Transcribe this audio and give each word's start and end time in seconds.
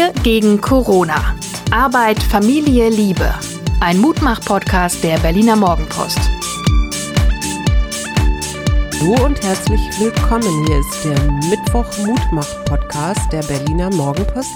Wir 0.00 0.14
gegen 0.22 0.62
Corona. 0.62 1.36
Arbeit, 1.70 2.22
Familie, 2.22 2.88
Liebe. 2.88 3.34
Ein 3.80 3.98
Mutmach-Podcast 3.98 5.04
der 5.04 5.18
Berliner 5.18 5.56
Morgenpost. 5.56 6.18
Hallo 8.98 9.26
und 9.26 9.42
herzlich 9.42 9.80
willkommen. 9.98 10.66
Hier 10.66 10.78
ist 10.78 11.04
der 11.04 11.20
Mittwoch-Mutmach-Podcast 11.50 13.30
der 13.30 13.42
Berliner 13.42 13.90
Morgenpost. 13.90 14.48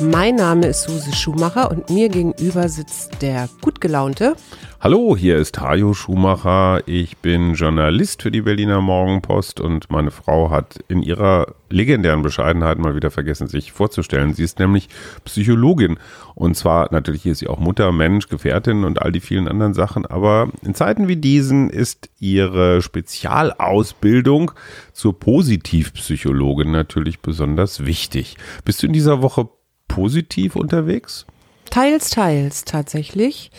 Mein 0.00 0.36
Name 0.36 0.68
ist 0.68 0.84
Suse 0.84 1.14
Schumacher 1.14 1.70
und 1.70 1.90
mir 1.90 2.08
gegenüber 2.08 2.70
sitzt 2.70 3.20
der 3.20 3.50
gut 3.60 3.82
gelaunte. 3.82 4.34
Hallo, 4.78 5.16
hier 5.16 5.38
ist 5.38 5.58
Hajo 5.58 5.94
Schumacher. 5.94 6.86
Ich 6.86 7.16
bin 7.16 7.54
Journalist 7.54 8.20
für 8.20 8.30
die 8.30 8.42
Berliner 8.42 8.82
Morgenpost 8.82 9.58
und 9.58 9.90
meine 9.90 10.10
Frau 10.10 10.50
hat 10.50 10.84
in 10.88 11.02
ihrer 11.02 11.54
legendären 11.70 12.20
Bescheidenheit 12.20 12.78
mal 12.78 12.94
wieder 12.94 13.10
vergessen, 13.10 13.48
sich 13.48 13.72
vorzustellen. 13.72 14.34
Sie 14.34 14.44
ist 14.44 14.58
nämlich 14.58 14.90
Psychologin 15.24 15.98
und 16.34 16.58
zwar 16.58 16.92
natürlich 16.92 17.24
ist 17.24 17.38
sie 17.38 17.48
auch 17.48 17.58
Mutter, 17.58 17.90
Mensch, 17.90 18.28
Gefährtin 18.28 18.84
und 18.84 19.00
all 19.00 19.12
die 19.12 19.20
vielen 19.20 19.48
anderen 19.48 19.72
Sachen. 19.72 20.04
Aber 20.04 20.50
in 20.62 20.74
Zeiten 20.74 21.08
wie 21.08 21.16
diesen 21.16 21.70
ist 21.70 22.10
ihre 22.20 22.82
Spezialausbildung 22.82 24.52
zur 24.92 25.18
Positivpsychologin 25.18 26.70
natürlich 26.70 27.20
besonders 27.20 27.86
wichtig. 27.86 28.36
Bist 28.66 28.82
du 28.82 28.88
in 28.88 28.92
dieser 28.92 29.22
Woche 29.22 29.48
positiv 29.88 30.54
unterwegs? 30.54 31.24
Teils, 31.70 32.10
teils 32.10 32.64
tatsächlich. 32.64 33.50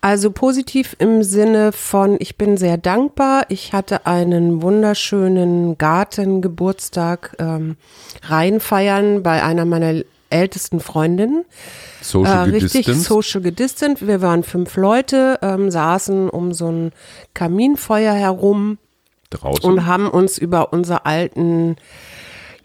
Also 0.00 0.30
positiv 0.30 0.94
im 0.98 1.22
Sinne 1.22 1.72
von, 1.72 2.16
ich 2.20 2.36
bin 2.36 2.56
sehr 2.56 2.76
dankbar. 2.76 3.46
Ich 3.48 3.72
hatte 3.72 4.06
einen 4.06 4.62
wunderschönen 4.62 5.78
Gartengeburtstag 5.78 7.34
ähm, 7.38 7.76
reinfeiern 8.22 9.22
bei 9.22 9.42
einer 9.42 9.64
meiner 9.64 10.02
ältesten 10.30 10.80
Freundinnen. 10.80 11.44
Social 12.00 12.48
äh, 12.48 12.52
richtig 12.52 12.86
Distance? 12.86 13.08
social 13.08 13.40
gedistant. 13.40 14.06
Wir 14.06 14.20
waren 14.22 14.42
fünf 14.42 14.76
Leute, 14.76 15.38
ähm, 15.42 15.70
saßen 15.70 16.28
um 16.28 16.52
so 16.52 16.70
ein 16.70 16.92
Kaminfeuer 17.34 18.14
herum 18.14 18.78
Draußen? 19.30 19.68
und 19.68 19.86
haben 19.86 20.08
uns 20.08 20.38
über 20.38 20.72
unsere 20.72 21.06
alten 21.06 21.76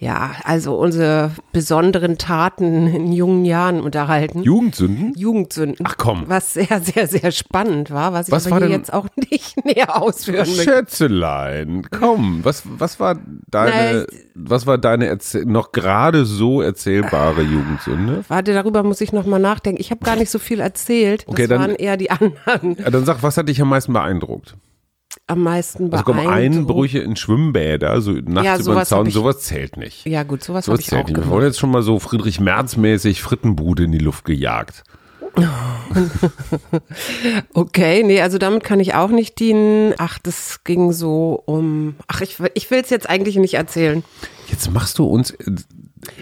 ja, 0.03 0.31
also 0.45 0.75
unsere 0.77 1.29
besonderen 1.53 2.17
Taten 2.17 2.87
in 2.87 3.13
jungen 3.13 3.45
Jahren 3.45 3.79
unterhalten. 3.81 4.41
Jugendsünden? 4.41 5.13
Jugendsünden. 5.15 5.85
Ach 5.87 5.95
komm. 5.95 6.23
Was 6.25 6.53
sehr, 6.55 6.81
sehr, 6.81 7.07
sehr 7.07 7.31
spannend 7.31 7.91
war, 7.91 8.11
was 8.11 8.27
ich 8.27 8.31
Was 8.33 8.47
aber 8.47 8.57
hier 8.57 8.67
denn- 8.69 8.77
jetzt 8.79 8.91
auch 8.91 9.05
nicht 9.29 9.63
näher 9.63 10.01
ausführen 10.01 10.47
möchte. 10.49 10.63
Schätzelein, 10.63 11.87
komm, 11.91 12.39
was, 12.43 12.63
was 12.65 12.99
war 12.99 13.17
deine, 13.51 14.07
was 14.33 14.65
war 14.65 14.79
deine 14.79 15.05
erzähl 15.05 15.45
noch 15.45 15.71
gerade 15.71 16.25
so 16.25 16.61
erzählbare 16.61 17.43
Jugendsünde? 17.43 18.23
Warte, 18.27 18.53
darüber 18.53 18.81
muss 18.81 19.01
ich 19.01 19.13
nochmal 19.13 19.39
nachdenken. 19.39 19.79
Ich 19.79 19.91
habe 19.91 20.03
gar 20.03 20.15
nicht 20.15 20.31
so 20.31 20.39
viel 20.39 20.59
erzählt. 20.61 21.21
Das 21.27 21.27
Okay, 21.33 21.45
dann- 21.47 21.61
waren 21.61 21.75
eher 21.75 21.95
die 21.97 22.09
anderen 22.09 22.75
Ja, 22.79 22.89
dann 22.89 23.05
sag, 23.05 23.21
was 23.21 23.37
hat 23.37 23.47
dich 23.49 23.61
am 23.61 23.69
meisten 23.69 23.93
beeindruckt? 23.93 24.55
Am 25.31 25.43
meisten 25.43 25.91
Also 25.91 26.03
komm, 26.03 26.17
beeindruckt. 26.17 26.69
Einbrüche 26.69 26.99
in 26.99 27.15
Schwimmbäder, 27.15 28.01
so 28.01 28.11
nachts 28.11 28.45
Ja, 28.45 28.57
über 28.59 28.75
den 28.75 28.85
Zaun, 28.85 29.05
ich- 29.07 29.13
sowas 29.13 29.39
zählt 29.41 29.77
nicht. 29.77 30.05
Ja 30.05 30.23
gut, 30.23 30.43
sowas 30.43 30.65
Sowas 30.65 30.79
ich 30.81 30.87
zählt 30.87 31.03
auch 31.05 31.07
nicht. 31.07 31.17
Wir 31.17 31.27
wollen 31.29 31.45
jetzt 31.45 31.59
schon 31.59 31.71
mal 31.71 31.81
so 31.83 31.99
Friedrich 31.99 32.39
Merz-mäßig 32.39 33.21
Frittenbude 33.21 33.83
in 33.85 33.91
die 33.91 33.97
Luft 33.99 34.25
gejagt. 34.25 34.83
Okay, 37.53 38.03
nee, 38.03 38.21
also 38.21 38.37
damit 38.37 38.63
kann 38.63 38.79
ich 38.79 38.93
auch 38.95 39.09
nicht 39.09 39.39
dienen. 39.39 39.93
Ach, 39.97 40.19
das 40.19 40.63
ging 40.63 40.91
so 40.91 41.41
um. 41.45 41.95
Ach, 42.07 42.21
ich, 42.21 42.37
ich 42.53 42.69
will 42.71 42.79
es 42.81 42.89
jetzt 42.89 43.09
eigentlich 43.09 43.35
nicht 43.37 43.55
erzählen. 43.55 44.03
Jetzt 44.47 44.71
machst 44.71 44.97
du 44.99 45.05
uns, 45.05 45.33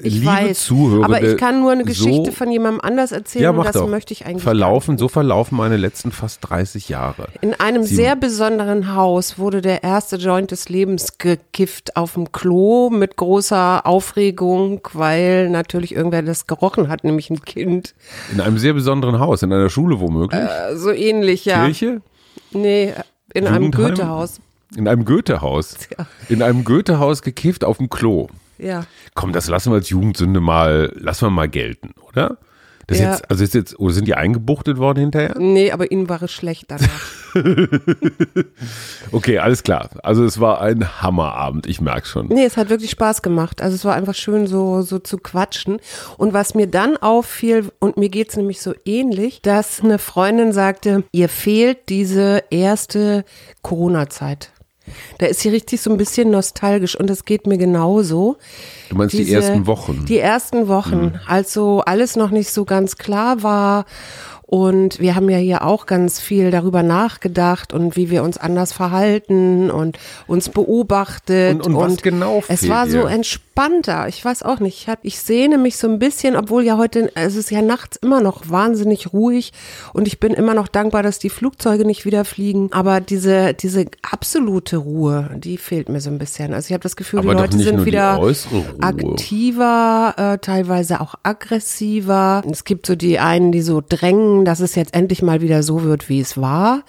Ich 0.01 0.13
liebe 0.15 0.25
weiß. 0.27 0.63
Zuhörer, 0.63 1.03
aber 1.05 1.21
ich 1.21 1.35
kann 1.37 1.59
nur 1.59 1.71
eine 1.71 1.83
Geschichte 1.83 2.27
so, 2.27 2.31
von 2.31 2.51
jemandem 2.51 2.79
anders 2.81 3.11
erzählen 3.11 3.43
ja, 3.43 3.49
und 3.51 3.65
das 3.65 3.73
doch. 3.73 3.87
möchte 3.89 4.13
ich 4.13 4.25
eigentlich. 4.25 4.43
Verlaufen, 4.43 4.97
so 4.97 5.07
verlaufen 5.07 5.57
meine 5.57 5.77
letzten 5.77 6.11
fast 6.11 6.39
30 6.49 6.87
Jahre. 6.89 7.27
In 7.41 7.53
einem 7.53 7.83
Sie- 7.83 7.95
sehr 7.95 8.15
besonderen 8.15 8.95
Haus 8.95 9.37
wurde 9.37 9.61
der 9.61 9.83
erste 9.83 10.15
Joint 10.15 10.51
des 10.51 10.69
Lebens 10.69 11.17
gekifft 11.17 11.95
auf 11.97 12.13
dem 12.13 12.31
Klo 12.31 12.89
mit 12.89 13.17
großer 13.17 13.85
Aufregung, 13.85 14.81
weil 14.93 15.49
natürlich 15.49 15.93
irgendwer 15.95 16.21
das 16.21 16.47
gerochen 16.47 16.87
hat, 16.87 17.03
nämlich 17.03 17.29
ein 17.29 17.41
Kind. 17.41 17.93
In 18.31 18.39
einem 18.41 18.57
sehr 18.57 18.73
besonderen 18.73 19.19
Haus, 19.19 19.43
in 19.43 19.51
einer 19.51 19.69
Schule 19.69 19.99
womöglich. 19.99 20.39
Äh, 20.41 20.75
So 20.77 20.91
ähnlich, 20.91 21.45
ja. 21.45 21.65
Kirche? 21.65 22.01
Nee, 22.51 22.93
in 23.33 23.47
einem 23.47 23.63
Jugendheim? 23.65 23.89
Goethehaus. 23.95 24.39
In 24.77 24.87
einem 24.87 25.03
Goethehaus. 25.05 25.75
Ja. 25.97 26.05
In 26.29 26.41
einem 26.43 26.63
Goethehaus 26.63 27.21
gekifft 27.21 27.63
auf 27.63 27.77
dem 27.77 27.89
Klo. 27.89 28.27
Ja. 28.59 28.85
Komm, 29.15 29.31
das 29.33 29.47
lassen 29.47 29.71
wir 29.71 29.75
als 29.77 29.89
Jugendsünde 29.89 30.39
mal, 30.39 30.91
lassen 30.95 31.25
wir 31.25 31.29
mal 31.31 31.49
gelten, 31.49 31.93
oder? 32.07 32.37
Das 32.87 32.97
Ja. 32.99 33.11
jetzt, 33.11 33.29
also 33.29 33.43
ist 33.43 33.53
jetzt, 33.53 33.79
oder 33.79 33.93
sind 33.93 34.07
die 34.07 34.15
eingebuchtet 34.15 34.79
worden 34.79 34.99
hinterher? 35.01 35.35
Nee, 35.37 35.71
aber 35.71 35.91
ihnen 35.91 36.09
war 36.09 36.23
es 36.23 36.31
schlecht 36.31 36.65
danach. 36.69 36.89
Okay, 39.11 39.37
alles 39.39 39.63
klar. 39.63 39.89
Also 40.03 40.23
es 40.25 40.39
war 40.39 40.61
ein 40.61 41.01
Hammerabend, 41.01 41.67
ich 41.67 41.81
merke 41.81 42.07
schon. 42.07 42.27
Nee, 42.27 42.45
es 42.45 42.57
hat 42.57 42.69
wirklich 42.69 42.91
Spaß 42.91 43.21
gemacht. 43.21 43.61
Also 43.61 43.75
es 43.75 43.85
war 43.85 43.95
einfach 43.95 44.15
schön, 44.15 44.47
so, 44.47 44.81
so 44.81 44.99
zu 44.99 45.17
quatschen. 45.17 45.79
Und 46.17 46.33
was 46.33 46.55
mir 46.55 46.67
dann 46.67 46.97
auffiel, 46.97 47.69
und 47.79 47.97
mir 47.97 48.09
geht's 48.09 48.35
nämlich 48.37 48.61
so 48.61 48.73
ähnlich, 48.85 49.41
dass 49.41 49.81
eine 49.81 49.99
Freundin 49.99 50.51
sagte, 50.53 51.03
ihr 51.11 51.29
fehlt 51.29 51.89
diese 51.89 52.43
erste 52.49 53.25
Corona-Zeit. 53.61 54.51
Da 55.17 55.25
ist 55.27 55.39
sie 55.41 55.49
richtig 55.49 55.81
so 55.81 55.89
ein 55.91 55.97
bisschen 55.97 56.31
nostalgisch 56.31 56.95
und 56.99 57.09
das 57.09 57.25
geht 57.25 57.47
mir 57.47 57.57
genauso. 57.57 58.37
Du 58.89 58.95
meinst 58.95 59.13
die 59.13 59.23
Diese- 59.25 59.35
ersten 59.37 59.67
Wochen? 59.67 60.05
Die 60.07 60.19
ersten 60.19 60.67
Wochen, 60.67 61.19
als 61.27 61.53
so 61.53 61.81
alles 61.85 62.15
noch 62.15 62.31
nicht 62.31 62.51
so 62.51 62.65
ganz 62.65 62.97
klar 62.97 63.43
war. 63.43 63.85
Und 64.51 64.99
wir 64.99 65.13
haben 65.13 65.29
ja 65.29 65.37
hier 65.37 65.63
auch 65.63 65.85
ganz 65.85 66.19
viel 66.19 66.49
darüber 66.49 66.81
nachgedacht 66.81 67.71
und 67.71 67.95
wie 67.95 68.09
wir 68.09 68.23
uns 68.23 68.39
anders 68.39 68.73
verhalten 68.73 69.69
und 69.69 69.99
uns 70.25 70.49
beobachtet. 70.49 71.53
Und- 71.67 71.75
und 71.75 71.75
was 71.75 72.01
genau 72.01 72.41
Es 72.47 72.67
war 72.67 72.89
so 72.89 73.01
entspannter. 73.05 74.07
Ich 74.07 74.25
weiß 74.25 74.41
auch 74.41 74.59
nicht. 74.59 74.81
Ich, 74.81 74.87
hab, 74.89 74.97
ich 75.03 75.19
sehne 75.19 75.59
mich 75.59 75.77
so 75.77 75.87
ein 75.87 75.99
bisschen, 75.99 76.35
obwohl 76.35 76.63
ja 76.63 76.77
heute, 76.77 77.11
es 77.13 77.35
ist 77.35 77.51
ja 77.51 77.61
nachts 77.61 77.97
immer 77.97 78.21
noch 78.21 78.49
wahnsinnig 78.49 79.13
ruhig 79.13 79.51
und 79.93 80.07
ich 80.07 80.19
bin 80.19 80.33
immer 80.33 80.55
noch 80.55 80.67
dankbar, 80.67 81.03
dass 81.03 81.19
die 81.19 81.29
Flugzeuge 81.29 81.85
nicht 81.85 82.05
wieder 82.05 82.25
fliegen. 82.25 82.69
Aber 82.71 83.01
diese, 83.01 83.53
diese 83.53 83.85
absolute 84.09 84.77
Ruhe, 84.77 85.29
die 85.37 85.59
fehlt 85.59 85.89
mir 85.89 86.01
so 86.01 86.09
ein 86.09 86.17
bisschen. 86.17 86.55
Also 86.55 86.67
ich 86.69 86.73
habe 86.73 86.81
das 86.81 86.95
Gefühl, 86.95 87.19
Aber 87.19 87.35
die 87.35 87.41
Leute 87.41 87.59
sind 87.59 87.85
wieder 87.85 88.19
aktiver, 88.81 90.13
äh, 90.17 90.37
teilweise 90.39 91.01
auch 91.01 91.15
aggressiver. 91.21 92.41
Es 92.49 92.63
gibt 92.63 92.85
so 92.87 92.95
die 92.95 93.19
einen, 93.19 93.51
die 93.51 93.61
so 93.61 93.81
drängen, 93.87 94.38
dass 94.45 94.59
es 94.59 94.75
jetzt 94.75 94.93
endlich 94.93 95.21
mal 95.21 95.41
wieder 95.41 95.63
so 95.63 95.83
wird, 95.83 96.09
wie 96.09 96.19
es 96.19 96.39
war. 96.39 96.83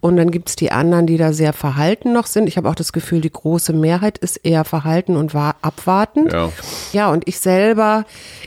Und 0.00 0.16
dann 0.18 0.30
gibt's 0.30 0.54
die 0.54 0.70
anderen, 0.70 1.06
die 1.06 1.16
da 1.16 1.32
sehr 1.32 1.52
verhalten 1.52 2.12
noch 2.12 2.26
sind. 2.26 2.46
Ich 2.46 2.56
habe 2.56 2.68
auch 2.68 2.74
das 2.74 2.92
Gefühl, 2.92 3.20
die 3.20 3.32
große 3.32 3.72
Mehrheit 3.72 4.18
ist 4.18 4.36
eher 4.36 4.64
verhalten 4.64 5.16
und 5.16 5.34
war 5.34 5.56
abwartend. 5.62 6.32
Ja. 6.32 6.52
Ja, 6.92 7.10
und 7.10 7.26
ich 7.26 7.40
selber, 7.40 8.04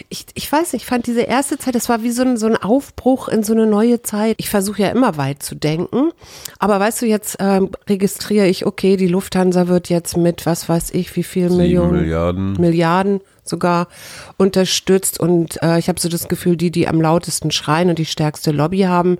ich, 0.09 0.25
ich 0.35 0.49
weiß 0.49 0.73
nicht, 0.73 0.83
ich 0.83 0.87
fand 0.87 1.07
diese 1.07 1.21
erste 1.21 1.57
Zeit, 1.57 1.75
das 1.75 1.89
war 1.89 2.01
wie 2.03 2.11
so 2.11 2.21
ein, 2.21 2.37
so 2.37 2.45
ein 2.45 2.55
Aufbruch 2.55 3.27
in 3.27 3.43
so 3.43 3.53
eine 3.53 3.65
neue 3.65 4.01
Zeit. 4.03 4.35
Ich 4.37 4.49
versuche 4.49 4.83
ja 4.83 4.89
immer 4.89 5.17
weit 5.17 5.43
zu 5.43 5.55
denken. 5.55 6.11
Aber 6.59 6.79
weißt 6.79 7.01
du, 7.01 7.07
jetzt 7.07 7.37
ähm, 7.39 7.71
registriere 7.89 8.47
ich, 8.47 8.65
okay, 8.65 8.95
die 8.95 9.07
Lufthansa 9.07 9.67
wird 9.67 9.89
jetzt 9.89 10.15
mit, 10.15 10.45
was 10.45 10.69
weiß 10.69 10.91
ich, 10.91 11.13
wie 11.15 11.23
viel 11.23 11.49
Millionen, 11.49 11.91
Milliarden. 11.91 12.53
Milliarden 12.53 13.21
sogar 13.49 13.87
unterstützt. 14.37 15.19
Und 15.19 15.61
äh, 15.61 15.79
ich 15.79 15.89
habe 15.89 15.99
so 15.99 16.07
das 16.07 16.27
Gefühl, 16.27 16.55
die, 16.55 16.71
die 16.71 16.87
am 16.87 17.01
lautesten 17.01 17.51
schreien 17.51 17.89
und 17.89 17.99
die 17.99 18.05
stärkste 18.05 18.51
Lobby 18.51 18.81
haben, 18.81 19.17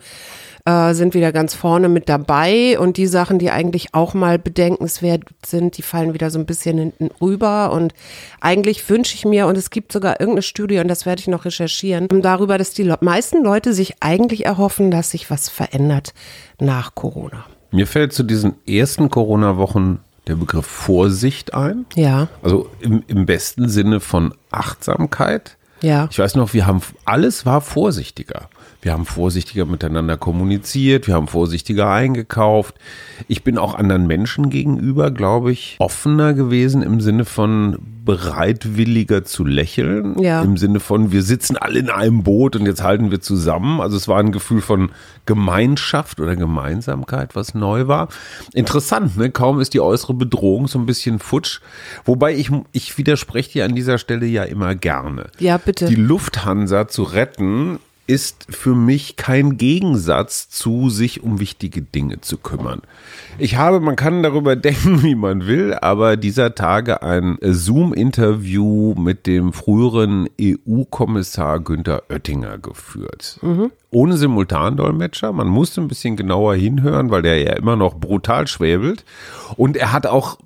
äh, 0.65 0.93
sind 0.93 1.13
wieder 1.13 1.31
ganz 1.31 1.55
vorne 1.55 1.89
mit 1.89 2.09
dabei 2.09 2.77
und 2.79 2.97
die 2.97 3.07
Sachen, 3.07 3.39
die 3.39 3.49
eigentlich 3.49 3.93
auch 3.93 4.13
mal 4.13 4.37
bedenkenswert 4.37 5.23
sind, 5.45 5.77
die 5.77 5.81
fallen 5.81 6.13
wieder 6.13 6.29
so 6.29 6.39
ein 6.39 6.45
bisschen 6.45 6.77
hinten 6.77 7.09
rüber 7.21 7.71
und 7.71 7.93
eigentlich 8.41 8.87
wünsche 8.89 9.15
ich 9.15 9.25
mir, 9.25 9.47
und 9.47 9.57
es 9.57 9.69
gibt 9.69 9.91
sogar 9.91 10.19
irgendeine 10.19 10.43
Studie, 10.43 10.79
und 10.79 10.87
das 10.87 11.05
werde 11.05 11.21
ich 11.21 11.27
noch 11.27 11.45
recherchieren, 11.45 12.07
darüber, 12.21 12.57
dass 12.57 12.71
die 12.71 12.91
meisten 13.01 13.43
Leute 13.43 13.73
sich 13.73 13.95
eigentlich 14.01 14.45
erhoffen, 14.45 14.91
dass 14.91 15.11
sich 15.11 15.31
was 15.31 15.49
verändert 15.49 16.13
nach 16.59 16.93
Corona. 16.93 17.45
Mir 17.71 17.87
fällt 17.87 18.13
zu 18.13 18.23
diesen 18.23 18.55
ersten 18.67 19.09
Corona-Wochen 19.09 19.99
der 20.29 20.35
Begriff 20.35 20.65
Vorsicht 20.65 21.53
ein. 21.53 21.85
Ja, 21.95 22.27
Also 22.41 22.69
im, 22.79 23.03
im 23.07 23.25
besten 23.25 23.67
Sinne 23.67 23.99
von 23.99 24.33
Achtsamkeit. 24.51 25.57
ja. 25.81 26.07
Ich 26.11 26.19
weiß 26.19 26.35
noch, 26.35 26.53
wir 26.53 26.65
haben, 26.65 26.81
alles 27.05 27.45
war 27.45 27.61
vorsichtiger. 27.61 28.49
Wir 28.81 28.93
haben 28.93 29.05
vorsichtiger 29.05 29.65
miteinander 29.65 30.15
kommuniziert, 30.15 31.07
wir 31.07 31.15
haben 31.15 31.27
vorsichtiger 31.27 31.89
eingekauft. 31.89 32.75
Ich 33.27 33.43
bin 33.43 33.57
auch 33.57 33.75
anderen 33.75 34.07
Menschen 34.07 34.49
gegenüber, 34.49 35.11
glaube 35.11 35.51
ich, 35.51 35.75
offener 35.79 36.33
gewesen 36.33 36.81
im 36.81 37.01
Sinne 37.01 37.25
von 37.25 37.77
bereitwilliger 38.05 39.23
zu 39.23 39.45
lächeln. 39.45 40.17
Ja. 40.17 40.41
Im 40.41 40.57
Sinne 40.57 40.79
von, 40.79 41.11
wir 41.11 41.21
sitzen 41.21 41.57
alle 41.57 41.77
in 41.77 41.89
einem 41.89 42.23
Boot 42.23 42.55
und 42.55 42.65
jetzt 42.65 42.81
halten 42.81 43.11
wir 43.11 43.21
zusammen. 43.21 43.81
Also 43.81 43.97
es 43.97 44.07
war 44.07 44.19
ein 44.19 44.31
Gefühl 44.31 44.61
von 44.61 44.91
Gemeinschaft 45.25 46.19
oder 46.19 46.35
Gemeinsamkeit, 46.35 47.35
was 47.35 47.53
neu 47.53 47.87
war. 47.87 48.07
Interessant, 48.53 49.17
ne? 49.17 49.29
Kaum 49.29 49.59
ist 49.59 49.73
die 49.73 49.81
äußere 49.81 50.13
Bedrohung 50.15 50.67
so 50.67 50.79
ein 50.79 50.85
bisschen 50.85 51.19
futsch. 51.19 51.59
Wobei 52.05 52.33
ich, 52.33 52.49
ich 52.71 52.97
widerspreche 52.97 53.51
dir 53.51 53.65
an 53.65 53.75
dieser 53.75 53.99
Stelle 53.99 54.25
ja 54.25 54.43
immer 54.43 54.73
gerne. 54.73 55.27
Ja, 55.37 55.57
bitte. 55.57 55.85
Die 55.85 55.95
Lufthansa 55.95 56.87
zu 56.87 57.03
retten 57.03 57.77
ist 58.09 58.47
für 58.49 58.73
mich 58.73 59.17
kein 59.17 59.57
Gegensatz 59.57 60.49
zu 60.49 60.89
sich 60.89 61.21
um 61.21 61.39
wichtige 61.39 61.83
Dinge 61.83 62.21
zu 62.21 62.37
kümmern. 62.37 62.81
Ich 63.37 63.55
habe, 63.55 63.79
man 63.79 63.95
kann 63.95 64.23
darüber 64.23 64.55
denken, 64.55 65.03
wie 65.03 65.13
man 65.13 65.45
will, 65.45 65.75
aber 65.75 66.17
dieser 66.17 66.55
Tage 66.55 67.03
ein 67.03 67.37
Zoom-Interview 67.39 68.95
mit 68.95 69.27
dem 69.27 69.53
früheren 69.53 70.27
EU-Kommissar 70.41 71.59
Günther 71.59 72.01
Oettinger 72.09 72.57
geführt. 72.57 73.39
Ohne 73.91 74.17
Simultandolmetscher. 74.17 75.31
Man 75.31 75.47
musste 75.47 75.81
ein 75.81 75.87
bisschen 75.87 76.15
genauer 76.15 76.55
hinhören, 76.55 77.11
weil 77.11 77.21
der 77.21 77.39
ja 77.43 77.53
immer 77.53 77.75
noch 77.75 77.95
brutal 77.95 78.47
schwäbelt. 78.47 79.05
Und 79.55 79.77
er 79.77 79.93
hat 79.93 80.07
auch 80.07 80.39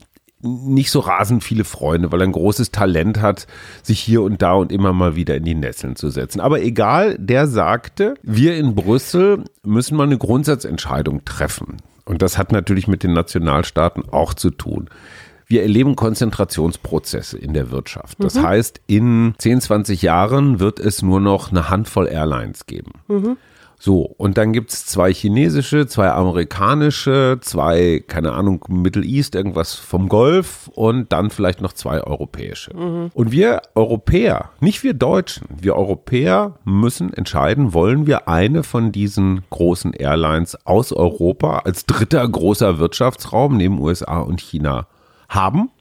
nicht 0.43 0.91
so 0.91 0.99
rasend 0.99 1.43
viele 1.43 1.63
Freunde, 1.63 2.11
weil 2.11 2.21
er 2.21 2.27
ein 2.27 2.33
großes 2.33 2.71
Talent 2.71 3.21
hat, 3.21 3.47
sich 3.81 3.99
hier 3.99 4.21
und 4.21 4.41
da 4.41 4.53
und 4.53 4.71
immer 4.71 4.93
mal 4.93 5.15
wieder 5.15 5.35
in 5.35 5.45
die 5.45 5.55
Nesseln 5.55 5.95
zu 5.95 6.09
setzen. 6.09 6.41
Aber 6.41 6.61
egal, 6.61 7.17
der 7.17 7.47
sagte, 7.47 8.15
wir 8.21 8.55
in 8.57 8.75
Brüssel 8.75 9.43
müssen 9.63 9.97
mal 9.97 10.03
eine 10.03 10.17
Grundsatzentscheidung 10.17 11.25
treffen. 11.25 11.77
Und 12.05 12.21
das 12.21 12.37
hat 12.37 12.51
natürlich 12.51 12.87
mit 12.87 13.03
den 13.03 13.13
Nationalstaaten 13.13 14.09
auch 14.09 14.33
zu 14.33 14.49
tun. 14.49 14.89
Wir 15.45 15.61
erleben 15.61 15.95
Konzentrationsprozesse 15.95 17.37
in 17.37 17.53
der 17.53 17.71
Wirtschaft. 17.71 18.17
Das 18.21 18.41
heißt, 18.41 18.81
in 18.87 19.35
10, 19.37 19.61
20 19.61 20.01
Jahren 20.01 20.59
wird 20.59 20.79
es 20.79 21.01
nur 21.01 21.19
noch 21.19 21.51
eine 21.51 21.69
Handvoll 21.69 22.07
Airlines 22.07 22.65
geben. 22.65 22.91
So, 23.85 24.03
und 24.15 24.37
dann 24.37 24.53
gibt's 24.53 24.85
zwei 24.85 25.11
chinesische, 25.13 25.87
zwei 25.87 26.09
amerikanische, 26.09 27.39
zwei, 27.41 28.01
keine 28.07 28.31
Ahnung, 28.31 28.63
Middle 28.69 29.03
East, 29.03 29.35
irgendwas 29.35 29.73
vom 29.75 30.07
Golf 30.07 30.69
und 30.73 31.11
dann 31.11 31.29
vielleicht 31.29 31.59
noch 31.59 31.73
zwei 31.73 32.01
europäische. 32.01 32.71
Und 33.13 33.33
wir 33.33 33.61
Europäer, 33.75 34.51
nicht 34.61 34.83
wir 34.83 34.93
Deutschen, 34.93 35.49
wir 35.59 35.75
Europäer 35.75 36.59
müssen 36.63 37.11
entscheiden, 37.11 37.73
wollen 37.73 38.07
wir 38.07 38.29
eine 38.29 38.63
von 38.63 38.93
diesen 38.93 39.41
großen 39.49 39.91
Airlines 39.91 40.57
aus 40.65 40.93
Europa 40.93 41.63
als 41.65 41.85
dritter 41.85 42.25
großer 42.25 42.79
Wirtschaftsraum 42.79 43.57
neben 43.57 43.81
USA 43.81 44.19
und 44.19 44.39
China 44.39 44.87
haben. 45.27 45.71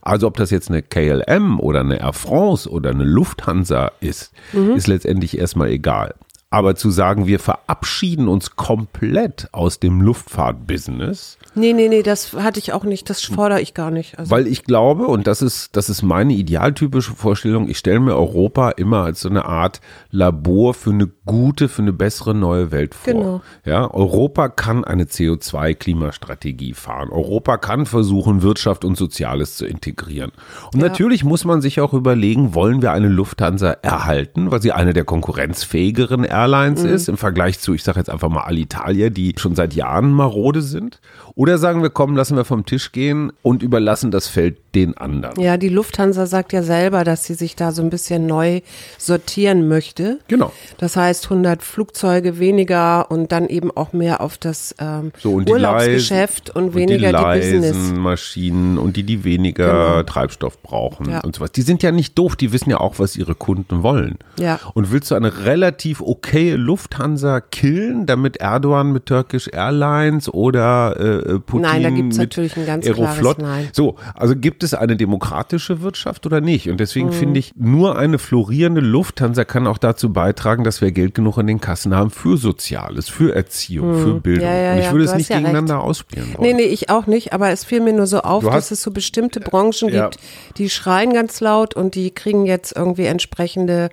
Also 0.00 0.28
ob 0.28 0.38
das 0.38 0.50
jetzt 0.50 0.70
eine 0.70 0.80
KLM 0.80 1.60
oder 1.60 1.80
eine 1.80 2.00
Air 2.00 2.14
France 2.14 2.70
oder 2.70 2.88
eine 2.88 3.04
Lufthansa 3.04 3.92
ist, 4.00 4.32
ist 4.76 4.86
letztendlich 4.86 5.36
erstmal 5.36 5.68
egal. 5.68 6.14
Aber 6.50 6.74
zu 6.74 6.90
sagen, 6.90 7.28
wir 7.28 7.38
verabschieden 7.38 8.26
uns 8.26 8.56
komplett 8.56 9.48
aus 9.52 9.78
dem 9.78 10.00
Luftfahrtbusiness, 10.00 11.38
Nee, 11.54 11.72
nee, 11.72 11.88
nee, 11.88 12.02
das 12.02 12.32
hatte 12.34 12.58
ich 12.60 12.72
auch 12.72 12.84
nicht. 12.84 13.10
Das 13.10 13.22
fordere 13.22 13.60
ich 13.60 13.74
gar 13.74 13.90
nicht. 13.90 14.18
Also, 14.18 14.30
weil 14.30 14.46
ich 14.46 14.64
glaube, 14.64 15.06
und 15.08 15.26
das 15.26 15.42
ist, 15.42 15.76
das 15.76 15.88
ist 15.90 16.02
meine 16.02 16.32
idealtypische 16.32 17.12
Vorstellung, 17.14 17.68
ich 17.68 17.78
stelle 17.78 18.00
mir 18.00 18.14
Europa 18.14 18.70
immer 18.70 19.04
als 19.04 19.20
so 19.20 19.28
eine 19.28 19.44
Art 19.46 19.80
Labor 20.10 20.74
für 20.74 20.90
eine 20.90 21.08
gute, 21.26 21.68
für 21.68 21.82
eine 21.82 21.92
bessere 21.92 22.34
neue 22.34 22.70
Welt 22.70 22.94
vor. 22.94 23.12
Genau. 23.12 23.40
Ja, 23.64 23.92
Europa 23.92 24.48
kann 24.48 24.84
eine 24.84 25.04
CO2-Klimastrategie 25.04 26.74
fahren. 26.74 27.10
Europa 27.10 27.56
kann 27.58 27.86
versuchen, 27.86 28.42
Wirtschaft 28.42 28.84
und 28.84 28.96
Soziales 28.96 29.56
zu 29.56 29.66
integrieren. 29.66 30.32
Und 30.72 30.80
Ja. 30.80 30.88
natürlich 30.88 31.24
muss 31.24 31.44
man 31.44 31.60
sich 31.60 31.80
auch 31.80 31.92
überlegen, 31.94 32.54
wollen 32.54 32.82
wir 32.82 32.92
eine 32.92 33.08
Lufthansa 33.08 33.70
erhalten, 33.82 34.50
weil 34.50 34.62
sie 34.62 34.72
eine 34.72 34.92
der 34.92 35.04
konkurrenzfähigeren 35.04 36.24
Airlines 36.24 36.82
Mhm. 36.84 36.90
ist 36.90 37.08
im 37.08 37.16
Vergleich 37.16 37.58
zu, 37.60 37.74
ich 37.74 37.82
sage 37.82 37.98
jetzt 37.98 38.10
einfach 38.10 38.28
mal 38.28 38.42
Alitalia, 38.42 39.10
die 39.10 39.34
schon 39.36 39.54
seit 39.54 39.74
Jahren 39.74 40.12
marode 40.12 40.62
sind. 40.62 41.00
Oder 41.40 41.56
sagen 41.56 41.80
wir, 41.80 41.88
komm, 41.88 42.16
lassen 42.16 42.36
wir 42.36 42.44
vom 42.44 42.66
Tisch 42.66 42.92
gehen 42.92 43.32
und 43.40 43.62
überlassen 43.62 44.10
das 44.10 44.28
Feld 44.28 44.58
den 44.74 44.96
anderen. 44.96 45.40
ja, 45.40 45.56
die 45.56 45.68
Lufthansa 45.68 46.26
sagt 46.26 46.52
ja 46.52 46.62
selber, 46.62 47.04
dass 47.04 47.24
sie 47.24 47.34
sich 47.34 47.56
da 47.56 47.72
so 47.72 47.82
ein 47.82 47.90
bisschen 47.90 48.26
neu 48.26 48.60
sortieren 48.98 49.66
möchte. 49.68 50.18
Genau. 50.28 50.52
Das 50.78 50.96
heißt 50.96 51.24
100 51.24 51.62
Flugzeuge 51.62 52.38
weniger 52.38 53.10
und 53.10 53.32
dann 53.32 53.48
eben 53.48 53.70
auch 53.76 53.92
mehr 53.92 54.20
auf 54.20 54.38
das 54.38 54.74
ähm, 54.78 55.12
So, 55.18 55.32
und 55.34 55.50
Urlaubsgeschäft 55.50 56.48
Leisen, 56.48 56.66
und 56.68 56.74
weniger 56.74 57.08
und 57.08 57.34
die, 57.34 57.40
die, 57.40 57.52
Business. 57.60 57.92
Maschinen 57.94 58.78
und 58.78 58.96
die, 58.96 59.02
die 59.02 59.24
weniger 59.24 59.60
Genau. 59.90 60.02
Treibstoff 60.04 60.62
brauchen 60.62 61.10
Ja. 61.10 61.20
und 61.20 61.34
sowas. 61.36 61.52
Die 61.52 61.62
sind 61.62 61.82
ja 61.82 61.90
nicht 61.92 62.16
doof, 62.18 62.36
die 62.36 62.52
wissen 62.52 62.70
ja 62.70 62.78
auch, 62.78 62.98
was 62.98 63.16
ihre 63.16 63.34
Kunden 63.34 63.82
wollen. 63.82 64.18
Ja. 64.38 64.60
Und 64.74 64.92
willst 64.92 65.10
du 65.10 65.14
eine 65.14 65.44
relativ 65.44 66.00
okaye 66.00 66.56
Lufthansa 66.56 67.40
killen, 67.40 68.06
damit 68.06 68.36
Erdogan 68.38 68.92
mit 68.92 69.06
Turkish 69.06 69.48
Airlines 69.48 70.28
oder 70.32 70.96
äh, 70.98 71.38
Putin 71.40 71.62
Nein, 71.62 71.82
da 71.82 71.90
gibt's 71.90 72.16
mit 72.18 72.28
natürlich 72.30 72.56
ein 72.56 72.66
ganz 72.66 72.86
Aeroflot? 72.86 73.38
klares 73.38 73.56
Nein. 73.56 73.68
So, 73.72 73.96
also 74.14 74.36
gibt 74.36 74.59
es 74.62 74.74
eine 74.74 74.96
demokratische 74.96 75.80
Wirtschaft 75.82 76.26
oder 76.26 76.40
nicht? 76.40 76.68
Und 76.68 76.78
deswegen 76.80 77.08
Mhm. 77.08 77.12
finde 77.12 77.40
ich, 77.40 77.52
nur 77.56 77.96
eine 77.98 78.18
florierende 78.18 78.80
Lufthansa 78.80 79.44
kann 79.44 79.66
auch 79.66 79.78
dazu 79.78 80.12
beitragen, 80.12 80.64
dass 80.64 80.80
wir 80.80 80.92
Geld 80.92 81.14
genug 81.14 81.38
in 81.38 81.46
den 81.46 81.60
Kassen 81.60 81.94
haben 81.94 82.10
für 82.10 82.36
Soziales, 82.36 83.08
für 83.08 83.34
Erziehung, 83.34 83.98
für 83.98 84.14
Bildung. 84.20 84.46
Mhm. 84.48 84.52
Ja, 84.54 84.60
ja, 84.60 84.72
Und 84.72 84.78
ich 84.80 84.92
würde 84.92 85.04
es 85.04 85.14
nicht 85.14 85.28
gegeneinander 85.30 85.80
ausspielen 85.82 86.34
wollen. 86.36 86.56
Nee, 86.56 86.62
nee, 86.64 86.68
ich 86.68 86.90
auch 86.90 87.06
nicht, 87.06 87.32
aber 87.32 87.50
es 87.50 87.64
fiel 87.64 87.80
mir 87.80 87.92
nur 87.92 88.06
so 88.06 88.20
auf, 88.20 88.44
hast- 88.44 88.54
dass 88.54 88.70
es 88.70 88.82
so 88.82 88.90
bestimmte 88.90 89.40
Branchen 89.40 89.88
Ja. 89.88 90.08
gibt, 90.08 90.18
die 90.58 90.70
schreien 90.70 91.12
ganz 91.12 91.40
laut 91.40 91.74
und 91.74 91.94
die 91.94 92.10
kriegen 92.10 92.46
jetzt 92.46 92.76
irgendwie 92.76 93.06
entsprechende 93.06 93.90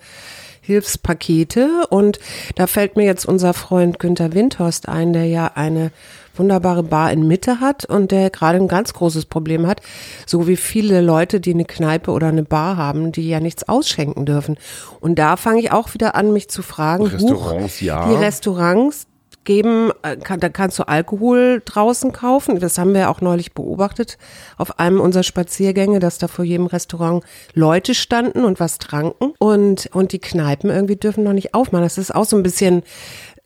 Hilfspakete. 0.61 1.87
Und 1.89 2.19
da 2.55 2.67
fällt 2.67 2.95
mir 2.97 3.05
jetzt 3.05 3.25
unser 3.25 3.53
Freund 3.53 3.99
Günther 3.99 4.33
Windhorst 4.33 4.87
ein, 4.89 5.13
der 5.13 5.25
ja 5.25 5.51
eine 5.55 5.91
wunderbare 6.37 6.83
Bar 6.83 7.11
in 7.11 7.27
Mitte 7.27 7.59
hat 7.59 7.85
und 7.85 8.11
der 8.11 8.29
gerade 8.29 8.57
ein 8.57 8.67
ganz 8.67 8.93
großes 8.93 9.25
Problem 9.25 9.67
hat, 9.67 9.81
so 10.25 10.47
wie 10.47 10.55
viele 10.55 11.01
Leute, 11.01 11.39
die 11.39 11.53
eine 11.53 11.65
Kneipe 11.65 12.11
oder 12.11 12.27
eine 12.27 12.43
Bar 12.43 12.77
haben, 12.77 13.11
die 13.11 13.27
ja 13.27 13.39
nichts 13.39 13.67
ausschenken 13.67 14.25
dürfen. 14.25 14.57
Und 14.99 15.19
da 15.19 15.37
fange 15.37 15.59
ich 15.59 15.71
auch 15.71 15.93
wieder 15.93 16.15
an, 16.15 16.33
mich 16.33 16.49
zu 16.49 16.61
fragen, 16.61 17.07
Restaurants, 17.07 17.77
huch, 17.77 17.81
ja. 17.81 18.09
die 18.09 18.15
Restaurants 18.15 19.07
geben, 19.47 19.91
äh, 20.03 20.15
kann, 20.17 20.39
da 20.39 20.49
kannst 20.49 20.77
du 20.77 20.83
Alkohol 20.88 21.63
draußen 21.65 22.11
kaufen. 22.11 22.59
Das 22.59 22.77
haben 22.77 22.94
wir 22.94 23.09
auch 23.09 23.21
neulich 23.21 23.53
beobachtet 23.53 24.19
auf 24.57 24.77
einem 24.79 24.99
unserer 25.01 25.23
Spaziergänge, 25.23 25.97
dass 25.99 26.19
da 26.19 26.27
vor 26.27 26.45
jedem 26.45 26.67
Restaurant 26.67 27.23
Leute 27.55 27.95
standen 27.95 28.44
und 28.45 28.59
was 28.59 28.77
tranken 28.77 29.33
und, 29.39 29.89
und 29.94 30.11
die 30.11 30.19
Kneipen 30.19 30.69
irgendwie 30.69 30.97
dürfen 30.97 31.23
noch 31.23 31.33
nicht 31.33 31.55
aufmachen. 31.55 31.83
Das 31.85 31.97
ist 31.97 32.13
auch 32.13 32.25
so 32.25 32.35
ein 32.38 32.44
bisschen, 32.44 32.83